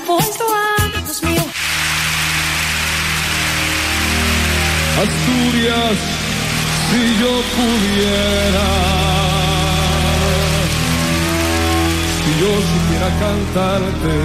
depois 0.00 0.36
do 0.36 0.44
ano 0.44 1.02
2000 1.06 1.50
Asturias, 5.00 5.98
si 6.90 7.02
yo 7.20 7.32
pudiera, 7.56 8.68
si 12.22 12.30
yo 12.40 12.52
supiera 12.70 13.10
cantarte. 13.24 14.18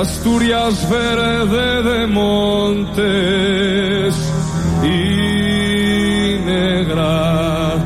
Asturias 0.00 0.74
verde 0.88 1.66
de 1.82 2.06
montes 2.06 3.02
y 4.82 4.96
negra 6.46 7.76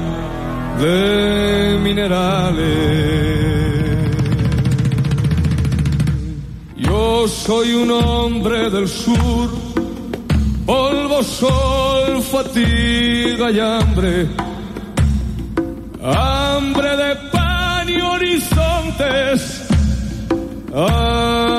de 0.78 1.78
minerales. 1.82 3.25
Soy 7.28 7.72
un 7.72 7.90
hombre 7.90 8.70
del 8.70 8.86
sur, 8.88 9.50
polvo, 10.64 11.24
sol, 11.24 12.22
fatiga 12.22 13.50
y 13.50 13.58
hambre, 13.58 14.28
hambre 16.04 16.96
de 16.96 17.16
pan 17.32 17.88
y 17.88 18.00
horizontes, 18.00 19.66
hambre. 20.72 21.56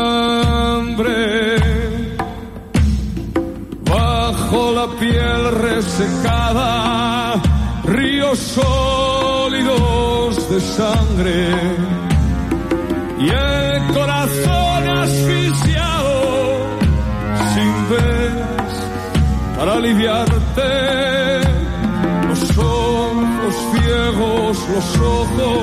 Bajo 3.84 4.72
la 4.72 4.88
piel 4.98 5.52
resecada, 5.52 7.42
ríos 7.84 8.40
sólidos 8.40 9.80
de 10.50 10.62
sangre 10.62 12.07
y 13.20 13.30
el 13.30 13.88
corazón 13.94 14.90
asfixiado 14.90 16.58
sin 17.54 17.90
vez 17.90 18.72
para 19.58 19.74
aliviarte. 19.74 20.72
Los 22.30 22.58
ojos 22.58 23.56
ciegos 23.72 24.70
los 24.70 25.00
ojos 25.00 25.60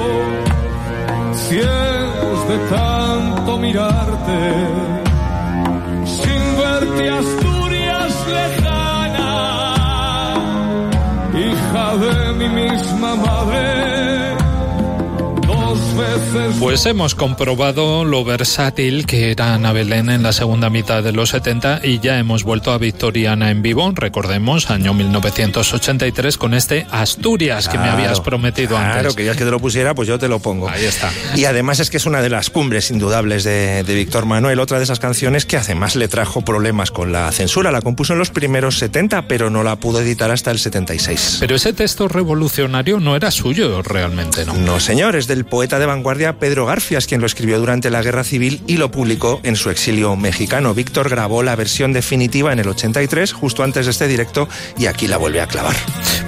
ciegos 1.48 2.48
de 2.48 2.58
tanto 2.76 3.58
mirarte 3.58 4.40
sin 6.04 6.42
verte 6.58 7.10
Asturias 7.10 8.26
lejana 8.38 9.32
hija 11.34 11.96
de 11.96 12.32
mi 12.34 12.48
misma 12.48 13.16
madre. 13.16 14.33
Pues 16.59 16.87
hemos 16.87 17.14
comprobado 17.14 18.04
lo 18.04 18.24
versátil 18.24 19.07
que 19.07 19.30
era 19.30 19.54
Ana 19.54 19.72
Belén 19.72 20.11
en 20.11 20.22
la 20.22 20.33
segunda 20.33 20.70
mitad 20.70 21.02
de 21.02 21.12
los 21.12 21.30
70 21.30 21.80
y 21.85 22.00
ya 22.00 22.18
hemos 22.18 22.42
vuelto 22.42 22.72
a 22.72 22.78
Victoriana 22.78 23.50
en 23.50 23.62
vivo, 23.62 23.92
recordemos, 23.94 24.70
año 24.70 24.94
1983 24.94 26.38
con 26.38 26.54
este 26.54 26.87
Asturias 26.90 27.68
que 27.68 27.78
me 27.78 27.85
Claro, 27.85 27.98
habías 27.98 28.20
prometido 28.20 28.70
Claro, 28.76 28.98
antes. 29.00 29.14
que 29.14 29.24
ya 29.24 29.33
que 29.35 29.44
te 29.44 29.50
lo 29.50 29.61
pusiera, 29.61 29.94
pues 29.94 30.09
yo 30.09 30.18
te 30.18 30.26
lo 30.28 30.38
pongo. 30.40 30.68
Ahí 30.68 30.85
está. 30.85 31.11
Y 31.37 31.44
además 31.44 31.80
es 31.80 31.90
que 31.90 31.98
es 31.98 32.07
una 32.07 32.22
de 32.22 32.30
las 32.30 32.50
cumbres 32.50 32.90
indudable 32.90 33.38
de, 33.38 33.83
de 33.85 33.94
Víctor 33.94 34.26
Manuel, 34.26 34.59
otra 34.61 34.78
de 34.78 34.85
esas 34.85 34.98
canciones 35.00 35.44
que 35.46 35.57
además 35.59 35.96
le 35.96 36.09
trajo 36.09 36.42
problemas 36.42 36.90
con 36.90 37.12
la 37.12 37.30
censura. 37.33 37.70
La 37.70 37.83
compuso 37.83 38.14
en 38.14 38.18
los 38.18 38.30
primeros 38.30 38.78
70, 38.78 39.28
pero 39.28 39.50
no 39.50 39.62
la 39.62 39.76
pudo 39.76 40.00
editar 40.00 40.30
hasta 40.30 40.50
el 40.50 40.59
76. 40.59 41.37
Pero 41.40 41.57
ese 41.57 41.72
texto 41.72 42.09
revolucionario 42.09 43.00
no 43.00 43.16
era 43.16 43.30
suyo 43.30 43.83
realmente, 43.83 44.44
¿no? 44.46 44.54
No, 44.54 44.80
señor, 44.80 45.14
es 45.16 45.26
del 45.26 45.44
poeta 45.44 45.78
de 45.78 45.83
vanguardia 45.86 46.38
Pedro 46.38 46.66
Garfias, 46.66 47.06
quien 47.06 47.20
lo 47.20 47.26
escribió 47.26 47.58
durante 47.58 47.90
la 47.90 48.02
Guerra 48.02 48.24
Civil 48.24 48.62
y 48.66 48.76
lo 48.76 48.90
publicó 48.90 49.40
en 49.42 49.56
su 49.56 49.70
exilio 49.70 50.16
mexicano. 50.16 50.74
Víctor 50.74 51.08
grabó 51.08 51.42
la 51.42 51.56
versión 51.56 51.92
definitiva 51.92 52.52
en 52.52 52.58
el 52.58 52.68
83, 52.68 53.32
justo 53.32 53.62
antes 53.62 53.86
de 53.86 53.92
este 53.92 54.08
directo, 54.08 54.48
y 54.78 54.86
aquí 54.86 55.06
la 55.06 55.16
vuelve 55.16 55.40
a 55.40 55.46
clavar. 55.46 55.76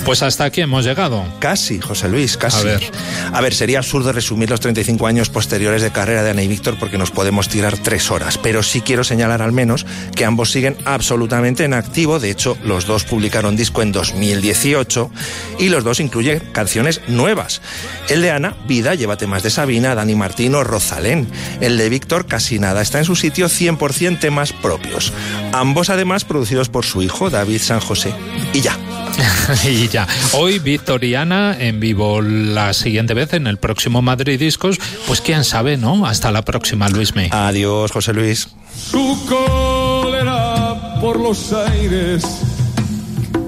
Pues 0.04 0.22
hasta 0.22 0.44
aquí 0.44 0.60
hemos 0.60 0.84
llegado. 0.84 1.24
Casi, 1.40 1.80
José 1.80 2.08
Luis, 2.08 2.36
casi. 2.36 2.60
A 2.60 2.62
ver. 2.62 2.92
A 3.32 3.40
ver, 3.40 3.54
sería 3.54 3.78
absurdo 3.78 4.12
resumir 4.12 4.48
los 4.48 4.60
35 4.60 5.06
años 5.06 5.30
posteriores 5.30 5.82
de 5.82 5.90
carrera 5.90 6.22
de 6.22 6.30
Ana 6.30 6.42
y 6.42 6.48
Víctor 6.48 6.76
porque 6.78 6.96
nos 6.96 7.10
podemos 7.10 7.48
tirar 7.48 7.76
tres 7.76 8.10
horas, 8.10 8.38
pero 8.38 8.62
sí 8.62 8.82
quiero 8.82 9.02
señalar 9.02 9.42
al 9.42 9.52
menos 9.52 9.84
que 10.14 10.24
ambos 10.24 10.52
siguen 10.52 10.76
absolutamente 10.84 11.64
en 11.64 11.74
activo. 11.74 12.20
De 12.20 12.30
hecho, 12.30 12.56
los 12.62 12.86
dos 12.86 13.04
publicaron 13.04 13.56
disco 13.56 13.82
en 13.82 13.92
2018 13.92 15.10
y 15.58 15.68
los 15.70 15.82
dos 15.82 16.00
incluyen 16.00 16.40
canciones 16.52 17.00
nuevas. 17.08 17.60
El 18.08 18.22
de 18.22 18.30
Ana, 18.30 18.56
Vida, 18.68 18.94
lleva 18.94 19.16
temas 19.16 19.42
de 19.42 19.45
Sabina, 19.50 19.94
Dani 19.94 20.14
Martino, 20.14 20.64
Rosalén. 20.64 21.28
El 21.60 21.78
de 21.78 21.88
Víctor, 21.88 22.26
casi 22.26 22.58
nada. 22.58 22.82
Está 22.82 22.98
en 22.98 23.04
su 23.04 23.16
sitio 23.16 23.46
100% 23.46 24.18
temas 24.20 24.52
propios. 24.52 25.12
Ambos 25.52 25.90
además 25.90 26.24
producidos 26.24 26.68
por 26.68 26.84
su 26.84 27.02
hijo, 27.02 27.30
David 27.30 27.60
San 27.60 27.80
José. 27.80 28.14
Y 28.52 28.60
ya. 28.60 28.76
y 29.64 29.88
ya. 29.88 30.06
Hoy 30.32 30.58
Victoriana 30.58 31.56
en 31.58 31.80
vivo 31.80 32.20
la 32.20 32.72
siguiente 32.72 33.14
vez 33.14 33.32
en 33.32 33.46
el 33.46 33.58
próximo 33.58 34.02
Madrid 34.02 34.38
Discos. 34.38 34.78
Pues 35.06 35.20
quién 35.20 35.44
sabe, 35.44 35.76
¿no? 35.76 36.06
Hasta 36.06 36.30
la 36.30 36.42
próxima, 36.42 36.88
Luis 36.88 37.14
May. 37.14 37.30
Adiós, 37.32 37.92
José 37.92 38.12
Luis. 38.12 38.48
su 38.90 39.24
cólera 39.28 41.00
por 41.00 41.18
los 41.20 41.52
aires. 41.52 42.24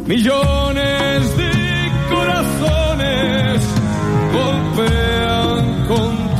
Millones 0.06 1.36
de 1.36 1.47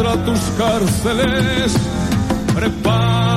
contra 0.08 0.24
tus 0.24 0.40
cárceles. 0.56 1.74
Prepara 2.54 3.27